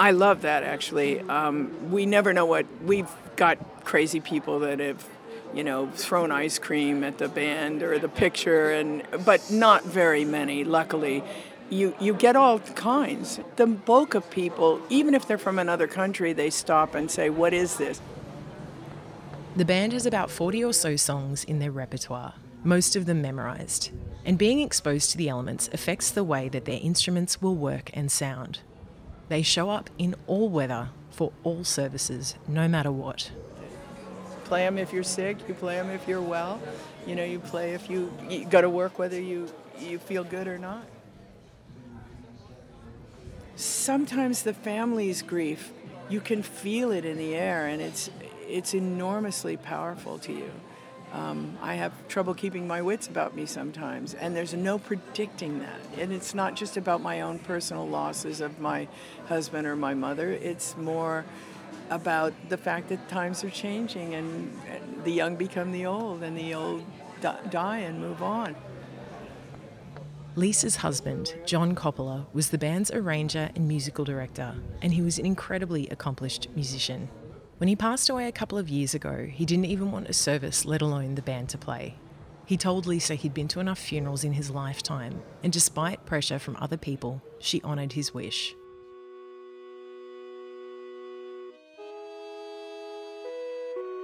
I 0.00 0.12
love 0.12 0.40
that 0.40 0.62
actually. 0.62 1.20
Um, 1.20 1.90
we 1.90 2.06
never 2.06 2.32
know 2.32 2.46
what 2.46 2.64
we've 2.82 3.10
got 3.36 3.84
crazy 3.84 4.20
people 4.20 4.60
that 4.60 4.80
have 4.80 5.06
you 5.54 5.64
know, 5.64 5.86
thrown 5.88 6.32
ice 6.32 6.58
cream 6.58 7.04
at 7.04 7.18
the 7.18 7.28
band 7.28 7.82
or 7.82 7.98
the 7.98 8.08
picture, 8.08 8.70
and 8.70 9.02
but 9.22 9.50
not 9.50 9.84
very 9.84 10.24
many, 10.24 10.64
luckily. 10.64 11.22
You, 11.72 11.94
you 11.98 12.12
get 12.12 12.36
all 12.36 12.58
kinds. 12.58 13.40
The 13.56 13.66
bulk 13.66 14.12
of 14.12 14.28
people, 14.30 14.82
even 14.90 15.14
if 15.14 15.26
they're 15.26 15.38
from 15.38 15.58
another 15.58 15.86
country, 15.86 16.34
they 16.34 16.50
stop 16.50 16.94
and 16.94 17.10
say, 17.10 17.30
What 17.30 17.54
is 17.54 17.78
this? 17.78 17.98
The 19.56 19.64
band 19.64 19.94
has 19.94 20.04
about 20.04 20.30
40 20.30 20.62
or 20.64 20.74
so 20.74 20.96
songs 20.96 21.44
in 21.44 21.60
their 21.60 21.70
repertoire, 21.70 22.34
most 22.62 22.94
of 22.94 23.06
them 23.06 23.22
memorised, 23.22 23.90
and 24.26 24.36
being 24.36 24.60
exposed 24.60 25.12
to 25.12 25.16
the 25.16 25.30
elements 25.30 25.70
affects 25.72 26.10
the 26.10 26.22
way 26.24 26.50
that 26.50 26.66
their 26.66 26.78
instruments 26.82 27.40
will 27.40 27.56
work 27.56 27.88
and 27.94 28.12
sound. 28.12 28.60
They 29.30 29.40
show 29.40 29.70
up 29.70 29.88
in 29.96 30.14
all 30.26 30.50
weather 30.50 30.90
for 31.10 31.32
all 31.42 31.64
services, 31.64 32.34
no 32.46 32.68
matter 32.68 32.92
what. 32.92 33.30
Play 34.44 34.66
them 34.66 34.76
if 34.76 34.92
you're 34.92 35.02
sick, 35.02 35.38
you 35.48 35.54
play 35.54 35.76
them 35.76 35.88
if 35.88 36.06
you're 36.06 36.20
well. 36.20 36.60
You 37.06 37.16
know, 37.16 37.24
you 37.24 37.38
play 37.38 37.72
if 37.72 37.88
you, 37.88 38.12
you 38.28 38.44
go 38.44 38.60
to 38.60 38.68
work 38.68 38.98
whether 38.98 39.18
you, 39.18 39.50
you 39.80 39.98
feel 39.98 40.22
good 40.22 40.46
or 40.46 40.58
not. 40.58 40.84
Sometimes 43.56 44.42
the 44.42 44.54
family's 44.54 45.22
grief, 45.22 45.72
you 46.08 46.20
can 46.20 46.42
feel 46.42 46.90
it 46.90 47.04
in 47.04 47.18
the 47.18 47.34
air, 47.34 47.66
and 47.66 47.82
it's 47.82 48.10
it's 48.48 48.74
enormously 48.74 49.56
powerful 49.56 50.18
to 50.18 50.32
you. 50.32 50.50
Um, 51.12 51.58
I 51.60 51.74
have 51.74 51.92
trouble 52.08 52.32
keeping 52.32 52.66
my 52.66 52.80
wits 52.80 53.06
about 53.06 53.36
me 53.36 53.44
sometimes, 53.44 54.14
and 54.14 54.34
there's 54.34 54.54
no 54.54 54.78
predicting 54.78 55.58
that. 55.60 55.80
And 55.98 56.12
it's 56.12 56.34
not 56.34 56.56
just 56.56 56.78
about 56.78 57.02
my 57.02 57.20
own 57.20 57.38
personal 57.38 57.86
losses 57.86 58.40
of 58.40 58.58
my 58.58 58.88
husband 59.26 59.66
or 59.66 59.76
my 59.76 59.92
mother, 59.92 60.32
it's 60.32 60.76
more 60.76 61.24
about 61.90 62.32
the 62.48 62.56
fact 62.56 62.88
that 62.88 63.08
times 63.10 63.44
are 63.44 63.50
changing 63.50 64.14
and, 64.14 64.58
and 64.70 65.04
the 65.04 65.12
young 65.12 65.36
become 65.36 65.72
the 65.72 65.84
old, 65.84 66.22
and 66.22 66.36
the 66.36 66.54
old 66.54 66.82
die 67.50 67.78
and 67.78 68.00
move 68.00 68.22
on. 68.22 68.56
Lisa's 70.34 70.76
husband, 70.76 71.34
John 71.44 71.74
Coppola, 71.74 72.24
was 72.32 72.48
the 72.48 72.56
band's 72.56 72.90
arranger 72.90 73.50
and 73.54 73.68
musical 73.68 74.02
director, 74.02 74.54
and 74.80 74.94
he 74.94 75.02
was 75.02 75.18
an 75.18 75.26
incredibly 75.26 75.86
accomplished 75.88 76.48
musician. 76.56 77.10
When 77.58 77.68
he 77.68 77.76
passed 77.76 78.08
away 78.08 78.26
a 78.26 78.32
couple 78.32 78.56
of 78.56 78.70
years 78.70 78.94
ago, 78.94 79.28
he 79.30 79.44
didn't 79.44 79.66
even 79.66 79.92
want 79.92 80.08
a 80.08 80.14
service, 80.14 80.64
let 80.64 80.80
alone 80.80 81.16
the 81.16 81.22
band 81.22 81.50
to 81.50 81.58
play. 81.58 81.96
He 82.46 82.56
told 82.56 82.86
Lisa 82.86 83.14
he'd 83.14 83.34
been 83.34 83.48
to 83.48 83.60
enough 83.60 83.78
funerals 83.78 84.24
in 84.24 84.32
his 84.32 84.50
lifetime, 84.50 85.20
and 85.42 85.52
despite 85.52 86.06
pressure 86.06 86.38
from 86.38 86.56
other 86.56 86.78
people, 86.78 87.20
she 87.38 87.60
honoured 87.62 87.92
his 87.92 88.14
wish. 88.14 88.54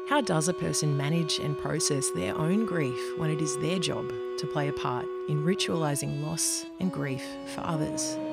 How 0.09 0.23
does 0.23 0.49
a 0.49 0.55
person 0.55 0.97
manage 0.97 1.39
and 1.39 1.59
process 1.59 2.09
their 2.09 2.35
own 2.35 2.65
grief 2.65 2.99
when 3.19 3.29
it 3.29 3.43
is 3.43 3.59
their 3.59 3.79
job 3.79 4.11
to 4.39 4.47
play 4.47 4.69
a 4.69 4.73
part 4.73 5.05
in 5.29 5.45
ritualizing 5.45 6.25
loss 6.25 6.65
and 6.81 6.91
grief 6.91 7.23
for 7.55 7.61
others? 7.61 8.17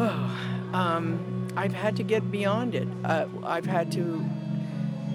Oh, 0.00 0.70
um, 0.74 1.48
I've 1.56 1.72
had 1.72 1.96
to 1.96 2.04
get 2.04 2.30
beyond 2.30 2.76
it. 2.76 2.86
Uh, 3.04 3.26
I've 3.42 3.66
had 3.66 3.90
to 3.92 4.24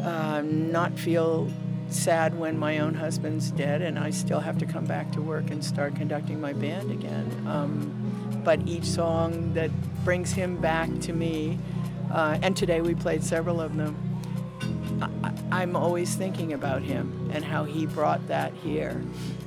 uh, 0.04 0.42
not 0.44 1.00
feel 1.00 1.50
sad 1.88 2.38
when 2.38 2.60
my 2.60 2.80
own 2.80 2.94
husband's 2.94 3.52
dead, 3.52 3.82
and 3.82 3.98
I 3.98 4.10
still 4.10 4.42
have 4.42 4.58
to 4.58 4.66
come 4.66 4.84
back 4.84 5.14
to 5.14 5.22
work 5.22 5.52
and 5.52 5.64
start 5.64 5.96
conducting 5.96 6.42
my 6.42 6.52
band 6.52 6.92
again. 6.92 7.32
Um, 7.48 8.42
but 8.44 8.68
each 8.68 8.84
song 8.84 9.54
that 9.54 9.72
brings 10.04 10.34
him 10.34 10.58
back 10.58 10.90
to 11.02 11.14
me, 11.14 11.58
uh, 12.12 12.38
and 12.42 12.58
today 12.58 12.82
we 12.82 12.94
played 12.94 13.24
several 13.24 13.62
of 13.62 13.78
them, 13.78 14.13
I, 15.54 15.62
am 15.62 15.76
always 15.76 16.16
thinking 16.16 16.54
about 16.54 16.82
him 16.82 17.30
and 17.32 17.46
how 17.46 17.64
he 17.64 17.86
brought 17.86 18.28
that 18.28 18.52
here. 18.64 19.04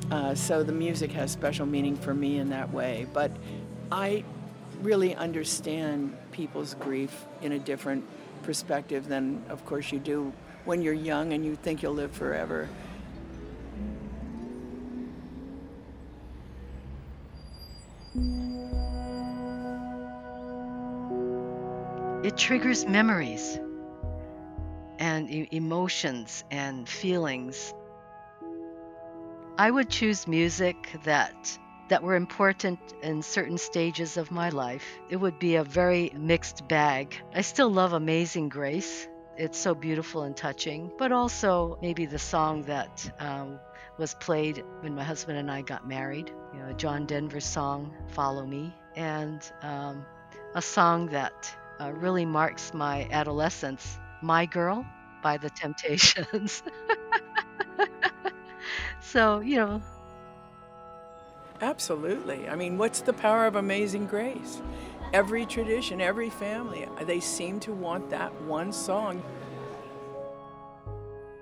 Uh, 0.09 0.37
so 0.37 0.63
the 0.63 0.73
music 0.73 1.11
has 1.11 1.33
special 1.33 1.67
meaning 1.67 1.97
for 1.97 2.15
me 2.15 2.39
in 2.39 2.49
that 2.51 2.73
way. 2.73 3.09
But 3.13 3.33
I 3.91 4.23
really 4.83 5.17
understand 5.17 6.17
people's 6.31 6.75
grief 6.75 7.25
in 7.43 7.53
a 7.53 7.59
different 7.59 8.05
perspective 8.45 9.09
than, 9.09 9.43
of 9.49 9.67
course, 9.67 9.91
you 9.91 9.99
do 9.99 10.33
when 10.65 10.81
you're 10.81 10.95
young 10.95 11.33
and 11.33 11.45
you 11.45 11.57
think 11.57 11.83
you'll 11.83 11.95
live 11.95 12.13
forever. 12.13 12.69
It 22.25 22.37
triggers 22.37 22.87
memories 22.87 23.59
and 24.99 25.31
e- 25.31 25.49
emotions 25.51 26.45
and 26.51 26.89
feelings. 26.89 27.75
I 29.59 29.71
would 29.71 29.89
choose 29.89 30.27
music 30.27 30.77
that 31.05 31.59
that 31.89 32.03
were 32.03 32.17
important 32.17 32.81
in 33.03 33.23
certain 33.23 33.59
stages 33.59 34.17
of 34.17 34.31
my 34.31 34.49
life. 34.49 34.99
It 35.09 35.17
would 35.17 35.39
be 35.39 35.55
a 35.55 35.65
very 35.65 36.13
mixed 36.17 36.67
bag. 36.67 37.15
I 37.33 37.43
still 37.43 37.71
love 37.71 37.93
Amazing 37.93 38.49
Grace. 38.49 39.07
It's 39.37 39.59
so 39.59 39.75
beautiful 39.75 40.23
and 40.23 40.37
touching, 40.37 40.91
but 40.99 41.13
also 41.13 41.79
maybe 41.81 42.07
the 42.07 42.19
song 42.19 42.63
that 42.63 43.09
um, 43.21 43.61
was 43.99 44.15
played 44.15 44.65
when 44.81 44.95
my 44.95 45.05
husband 45.05 45.39
and 45.39 45.51
I 45.51 45.63
got 45.63 45.87
married, 45.87 46.31
you 46.53 46.61
know, 46.61 46.73
John 46.73 47.07
Denver 47.07 47.41
song, 47.41 47.95
Follow 48.09 48.47
Me, 48.47 48.75
and 48.97 49.41
um, 49.63 50.05
a 50.55 50.63
song 50.63 51.07
that 51.09 51.55
uh, 51.81 51.93
really 51.93 52.25
marks 52.25 52.73
my 52.75 53.07
adolescence, 53.11 53.99
My 54.27 54.45
Girl 54.45 54.85
by 55.23 55.37
The 55.39 55.51
Temptations. 55.51 56.63
so, 59.01 59.41
you 59.41 59.57
know, 59.57 59.83
Absolutely. 61.63 62.49
I 62.49 62.57
mean, 62.57 62.77
what's 62.77 63.01
the 63.01 63.13
power 63.13 63.47
of 63.47 63.57
amazing 63.57 64.07
grace? 64.07 64.61
Every 65.13 65.47
tradition, 65.47 66.01
every 66.01 66.29
family, 66.29 66.87
they 67.03 67.21
seem 67.21 67.61
to 67.61 67.73
want 67.73 68.11
that 68.11 68.35
one 68.43 68.73
song. 68.73 69.23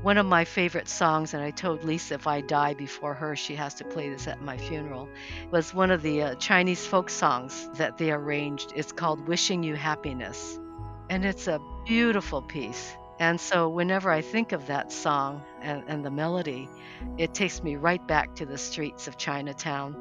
One 0.02 0.18
of 0.18 0.26
my 0.26 0.44
favorite 0.44 0.88
songs, 0.88 1.32
and 1.32 1.42
I 1.42 1.50
told 1.50 1.82
Lisa 1.82 2.14
if 2.14 2.26
I 2.26 2.42
die 2.42 2.74
before 2.74 3.14
her, 3.14 3.34
she 3.34 3.54
has 3.56 3.72
to 3.74 3.84
play 3.84 4.10
this 4.10 4.28
at 4.28 4.42
my 4.42 4.58
funeral, 4.58 5.08
was 5.50 5.72
one 5.72 5.90
of 5.90 6.02
the 6.02 6.22
uh, 6.22 6.34
Chinese 6.34 6.86
folk 6.86 7.08
songs 7.08 7.68
that 7.76 7.96
they 7.96 8.12
arranged. 8.12 8.72
It's 8.76 8.92
called 8.92 9.26
Wishing 9.26 9.62
You 9.62 9.74
Happiness. 9.74 10.60
And 11.08 11.24
it's 11.24 11.48
a 11.48 11.58
beautiful 11.84 12.42
piece. 12.42 12.96
And 13.20 13.40
so, 13.40 13.68
whenever 13.68 14.10
I 14.10 14.20
think 14.20 14.52
of 14.52 14.66
that 14.66 14.90
song 14.90 15.42
and, 15.62 15.84
and, 15.86 16.04
the 16.04 16.10
melody, 16.10 16.68
it 17.16 17.32
takes 17.32 17.62
me 17.62 17.76
right 17.76 18.04
back 18.08 18.34
to 18.36 18.46
the 18.46 18.58
streets 18.58 19.06
of 19.06 19.16
Chinatown 19.16 19.96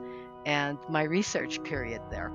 and 0.48 0.80
my 0.90 1.04
research 1.04 1.64
period 1.64 2.02
there. 2.10 2.32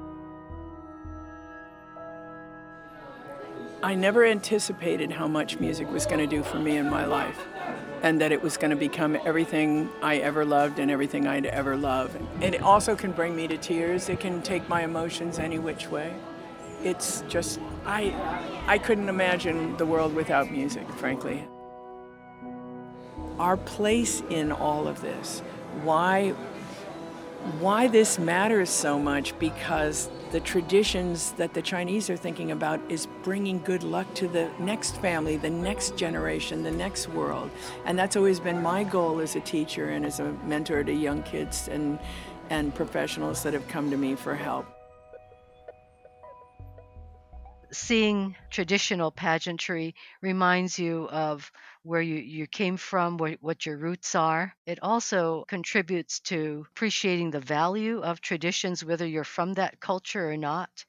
I 3.82 3.94
never 3.94 4.24
anticipated 4.24 5.10
how 5.10 5.26
much 5.26 5.58
music 5.58 5.90
was 5.90 6.06
going 6.06 6.18
to 6.18 6.26
do 6.26 6.42
for 6.42 6.58
me 6.58 6.76
in 6.76 6.88
my 6.88 7.04
life, 7.04 7.44
and 8.02 8.20
that 8.20 8.30
it 8.30 8.40
was 8.40 8.56
going 8.56 8.70
to 8.70 8.76
become 8.76 9.16
everything 9.24 9.90
I 10.00 10.18
ever 10.18 10.44
loved 10.44 10.78
and 10.78 10.92
everything 10.92 11.26
I'd 11.26 11.46
ever 11.46 11.76
love. 11.76 12.16
And 12.40 12.54
it 12.54 12.62
also 12.62 12.94
can 12.94 13.10
bring 13.10 13.34
me 13.34 13.48
to 13.48 13.58
tears, 13.58 14.08
it 14.08 14.20
can 14.20 14.42
take 14.42 14.68
my 14.68 14.84
emotions 14.84 15.40
any 15.40 15.58
which 15.58 15.88
way 15.88 16.14
it's 16.82 17.22
just 17.28 17.60
I 17.84 18.14
I 18.66 18.78
couldn't 18.78 19.08
imagine 19.08 19.76
the 19.76 19.86
world 19.86 20.14
without 20.14 20.50
music, 20.50 20.88
frankly. 20.92 21.46
Our 23.38 23.56
place 23.56 24.22
in 24.30 24.52
all 24.52 24.88
of 24.88 25.00
this, 25.00 25.40
why 25.82 26.34
why 27.60 27.88
this 27.88 28.18
matters 28.18 28.68
so 28.68 28.98
much 28.98 29.38
because 29.38 30.10
the 30.32 30.40
traditions 30.40 31.32
that 31.32 31.54
the 31.54 31.62
Chinese 31.62 32.10
are 32.10 32.16
thinking 32.16 32.50
about 32.50 32.80
is 32.90 33.06
bringing 33.22 33.60
good 33.60 33.82
luck 33.82 34.12
to 34.14 34.28
the 34.28 34.50
next 34.58 34.96
family, 34.96 35.36
the 35.36 35.48
next 35.48 35.96
generation, 35.96 36.62
the 36.62 36.70
next 36.70 37.08
world. 37.08 37.50
And 37.86 37.98
that's 37.98 38.16
always 38.16 38.38
been 38.38 38.60
my 38.60 38.84
goal 38.84 39.20
as 39.20 39.36
a 39.36 39.40
teacher 39.40 39.88
and 39.90 40.04
as 40.04 40.20
a 40.20 40.32
mentor 40.44 40.84
to 40.84 40.92
young 40.92 41.22
kids 41.22 41.68
and 41.68 41.98
and 42.50 42.74
professionals 42.74 43.42
that 43.42 43.52
have 43.52 43.66
come 43.68 43.90
to 43.90 43.96
me 43.96 44.14
for 44.14 44.34
help 44.34 44.77
seeing 47.72 48.36
traditional 48.50 49.10
pageantry 49.10 49.94
reminds 50.22 50.78
you 50.78 51.08
of 51.10 51.50
where 51.82 52.00
you, 52.02 52.16
you 52.16 52.46
came 52.46 52.76
from, 52.76 53.16
what, 53.18 53.38
what 53.40 53.66
your 53.66 53.76
roots 53.78 54.14
are. 54.14 54.54
It 54.66 54.78
also 54.82 55.44
contributes 55.48 56.20
to 56.20 56.66
appreciating 56.70 57.30
the 57.30 57.40
value 57.40 58.00
of 58.00 58.20
traditions, 58.20 58.84
whether 58.84 59.06
you're 59.06 59.24
from 59.24 59.54
that 59.54 59.80
culture 59.80 60.30
or 60.30 60.36
not. 60.36 60.84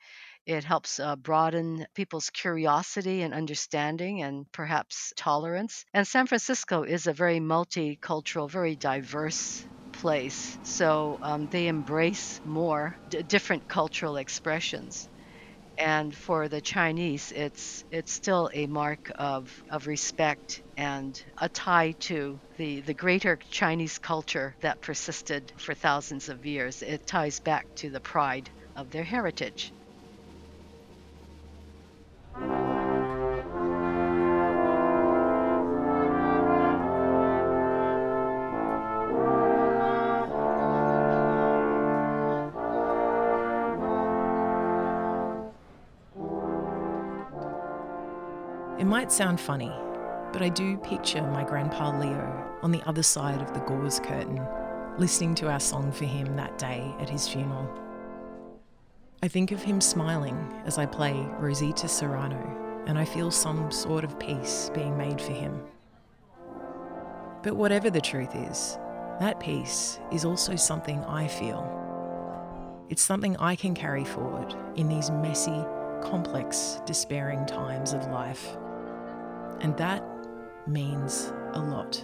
It 0.46 0.64
helps 0.66 1.00
uh, 1.00 1.16
broaden 1.16 1.88
people's 1.94 2.30
curiosity 2.30 3.22
and 3.22 3.34
understanding 3.34 4.22
and 4.22 4.52
perhaps 4.52 5.14
tolerance. 5.16 5.86
And 5.94 6.06
San 6.08 6.28
Francisco 6.28 6.84
is 6.84 7.08
a 7.08 7.14
very 7.14 7.40
multicultural, 7.40 8.50
very 8.50 8.76
diverse 8.76 9.66
place. 9.94 10.58
So 10.64 11.20
um, 11.22 11.48
they 11.48 11.68
embrace 11.68 12.42
more 12.44 12.98
d- 13.08 13.24
different 13.24 13.68
cultural 13.68 14.18
expressions 14.18 15.08
And 15.80 16.16
for 16.16 16.48
the 16.48 16.62
Chinese, 16.62 17.32
it's 17.32 17.84
it's 17.90 18.12
still 18.12 18.52
a 18.54 18.68
mark 18.68 19.12
of, 19.16 19.64
of 19.70 19.88
respect 19.88 20.62
and 20.78 21.20
a 21.42 21.50
tie 21.50 21.94
to 22.02 22.40
the, 22.58 22.82
the 22.82 22.94
greater 22.94 23.38
Chinese 23.50 23.98
culture 23.98 24.56
that 24.62 24.82
persisted 24.82 25.52
for 25.58 25.74
thousands 25.74 26.30
of 26.30 26.46
years. 26.46 26.84
It 26.84 27.08
ties 27.08 27.40
back 27.40 27.68
to 27.78 27.90
the 27.90 28.02
pride 28.02 28.52
of 28.76 28.92
their 28.92 29.04
heritage. 29.06 29.74
Might 49.00 49.14
sound 49.14 49.40
funny, 49.40 49.72
but 50.34 50.42
I 50.42 50.50
do 50.50 50.76
picture 50.76 51.22
my 51.22 51.46
grandpa 51.46 51.98
Leo 51.98 52.60
on 52.62 52.70
the 52.70 52.86
other 52.86 53.02
side 53.02 53.42
of 53.42 53.54
the 53.54 53.62
gauze 53.62 53.98
curtain, 54.02 54.46
listening 54.98 55.34
to 55.36 55.50
our 55.50 55.62
song 55.62 55.90
for 55.90 56.04
him 56.04 56.36
that 56.36 56.58
day 56.58 56.94
at 57.00 57.10
his 57.10 57.26
funeral. 57.26 57.66
I 59.24 59.30
think 59.30 59.54
of 59.54 59.64
him 59.64 59.80
smiling 59.80 60.36
as 60.66 60.78
I 60.78 60.86
play 60.86 61.14
Rosita 61.40 61.88
Serrano, 61.88 62.84
and 62.88 63.00
I 63.00 63.06
feel 63.06 63.32
some 63.32 63.72
sort 63.72 64.04
of 64.04 64.20
peace 64.20 64.70
being 64.76 64.98
made 64.98 65.22
for 65.22 65.32
him. 65.32 65.64
But 67.42 67.56
whatever 67.56 67.90
the 67.90 68.02
truth 68.02 68.36
is, 68.36 68.78
that 69.22 69.40
peace 69.40 69.98
is 70.12 70.26
also 70.26 70.58
something 70.58 71.02
I 71.06 71.26
feel. 71.30 71.64
It's 72.90 73.02
something 73.02 73.38
I 73.38 73.56
can 73.56 73.74
carry 73.74 74.04
forward 74.04 74.54
in 74.76 74.90
these 74.90 75.10
messy, 75.10 75.64
complex, 76.02 76.82
despairing 76.86 77.46
times 77.46 77.94
of 77.94 78.06
life. 78.08 78.58
And 79.62 79.76
that 79.78 80.04
means 80.68 81.32
a 81.54 81.60
lot. 81.60 82.02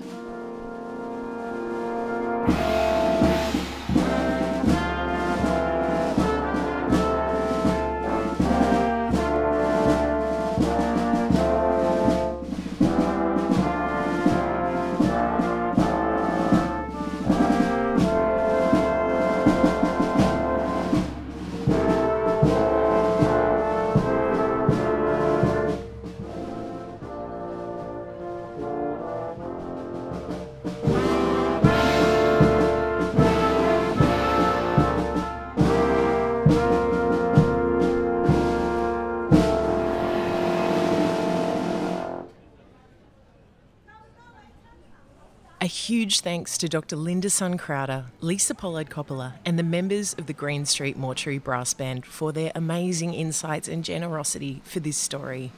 Thanks 46.26 46.58
to 46.58 46.68
Dr. 46.68 46.96
Linda 46.96 47.30
Sun 47.30 47.60
Crowder, 47.60 48.06
Lisa 48.20 48.56
Pollard 48.56 48.90
Coppola, 48.90 49.34
and 49.46 49.60
the 49.60 49.64
members 49.64 50.16
of 50.16 50.26
the 50.26 50.34
Green 50.34 50.66
Street 50.66 50.98
Mortuary 50.98 51.38
Brass 51.38 51.76
Band 51.76 52.04
for 52.04 52.32
their 52.32 52.52
amazing 52.56 53.14
insights 53.14 53.68
and 53.68 53.86
generosity 53.86 54.60
for 54.64 54.80
this 54.80 54.98
story. 54.98 55.52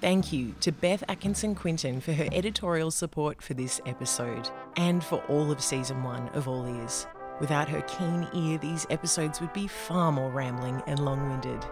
Thank 0.00 0.32
you 0.32 0.54
to 0.60 0.72
Beth 0.72 1.04
Atkinson 1.10 1.54
Quinton 1.54 2.00
for 2.00 2.14
her 2.14 2.26
editorial 2.32 2.90
support 2.90 3.42
for 3.42 3.52
this 3.52 3.82
episode 3.84 4.48
and 4.78 5.04
for 5.04 5.22
all 5.28 5.50
of 5.50 5.60
season 5.60 6.02
one 6.02 6.30
of 6.30 6.48
All 6.48 6.66
Ears. 6.66 7.06
Without 7.38 7.68
her 7.68 7.82
keen 7.82 8.26
ear, 8.32 8.56
these 8.56 8.86
episodes 8.88 9.42
would 9.42 9.52
be 9.52 9.66
far 9.66 10.10
more 10.10 10.30
rambling 10.30 10.82
and 10.86 11.04
long 11.04 11.28
winded. 11.28 11.62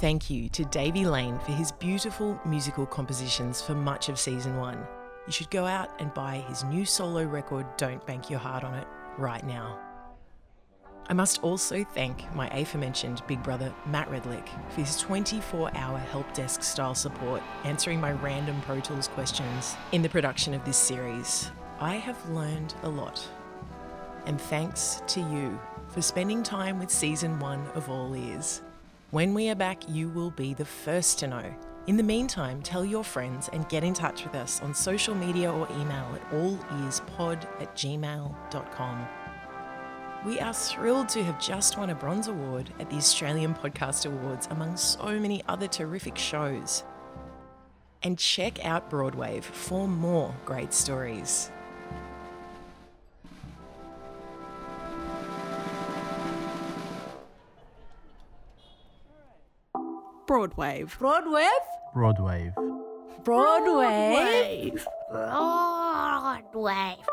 Thank 0.00 0.30
you 0.30 0.48
to 0.48 0.64
Davey 0.64 1.04
Lane 1.04 1.38
for 1.40 1.52
his 1.52 1.70
beautiful 1.72 2.40
musical 2.46 2.86
compositions 2.86 3.60
for 3.60 3.74
much 3.74 4.08
of 4.08 4.18
season 4.18 4.56
one. 4.56 4.86
You 5.26 5.32
should 5.32 5.50
go 5.50 5.66
out 5.66 5.90
and 6.00 6.14
buy 6.14 6.44
his 6.48 6.62
new 6.64 6.84
solo 6.84 7.24
record, 7.24 7.66
Don't 7.76 8.04
Bank 8.06 8.30
Your 8.30 8.38
Heart 8.38 8.62
on 8.62 8.74
It, 8.74 8.86
right 9.18 9.44
now. 9.44 9.80
I 11.08 11.14
must 11.14 11.42
also 11.42 11.84
thank 11.84 12.32
my 12.34 12.48
aforementioned 12.48 13.22
big 13.26 13.42
brother, 13.42 13.72
Matt 13.86 14.08
Redlick, 14.08 14.48
for 14.70 14.80
his 14.80 14.98
24 15.00 15.76
hour 15.76 15.98
help 15.98 16.32
desk 16.32 16.62
style 16.62 16.94
support, 16.94 17.42
answering 17.64 18.00
my 18.00 18.12
random 18.12 18.60
Pro 18.62 18.80
Tools 18.80 19.08
questions 19.08 19.76
in 19.92 20.02
the 20.02 20.08
production 20.08 20.54
of 20.54 20.64
this 20.64 20.76
series. 20.76 21.50
I 21.80 21.96
have 21.96 22.28
learned 22.30 22.74
a 22.82 22.88
lot. 22.88 23.26
And 24.26 24.40
thanks 24.40 25.02
to 25.08 25.20
you 25.20 25.58
for 25.88 26.02
spending 26.02 26.42
time 26.42 26.78
with 26.78 26.90
season 26.90 27.38
one 27.38 27.64
of 27.74 27.88
All 27.88 28.14
Ears. 28.14 28.62
When 29.10 29.34
we 29.34 29.48
are 29.50 29.54
back, 29.54 29.88
you 29.88 30.08
will 30.08 30.30
be 30.30 30.54
the 30.54 30.64
first 30.64 31.18
to 31.20 31.28
know. 31.28 31.54
In 31.86 31.96
the 31.96 32.02
meantime, 32.02 32.62
tell 32.62 32.84
your 32.84 33.04
friends 33.04 33.48
and 33.52 33.68
get 33.68 33.84
in 33.84 33.94
touch 33.94 34.24
with 34.24 34.34
us 34.34 34.60
on 34.60 34.74
social 34.74 35.14
media 35.14 35.52
or 35.52 35.68
email 35.78 36.16
at 36.16 36.30
allearspod 36.32 37.44
at 37.60 37.76
gmail.com. 37.76 39.06
We 40.26 40.40
are 40.40 40.52
thrilled 40.52 41.08
to 41.10 41.22
have 41.22 41.40
just 41.40 41.78
won 41.78 41.90
a 41.90 41.94
Bronze 41.94 42.26
Award 42.26 42.72
at 42.80 42.90
the 42.90 42.96
Australian 42.96 43.54
Podcast 43.54 44.04
Awards, 44.06 44.48
among 44.50 44.76
so 44.76 45.20
many 45.20 45.44
other 45.46 45.68
terrific 45.68 46.18
shows. 46.18 46.82
And 48.02 48.18
check 48.18 48.64
out 48.64 48.90
Broadwave 48.90 49.44
for 49.44 49.86
more 49.86 50.34
great 50.44 50.74
stories. 50.74 51.52
Broadwave. 60.26 60.98
Broadwave? 60.98 61.48
Broadwave. 61.94 62.52
Broadwave. 63.22 64.84
Broadwave. 65.12 66.42
Broadwave. 66.52 67.06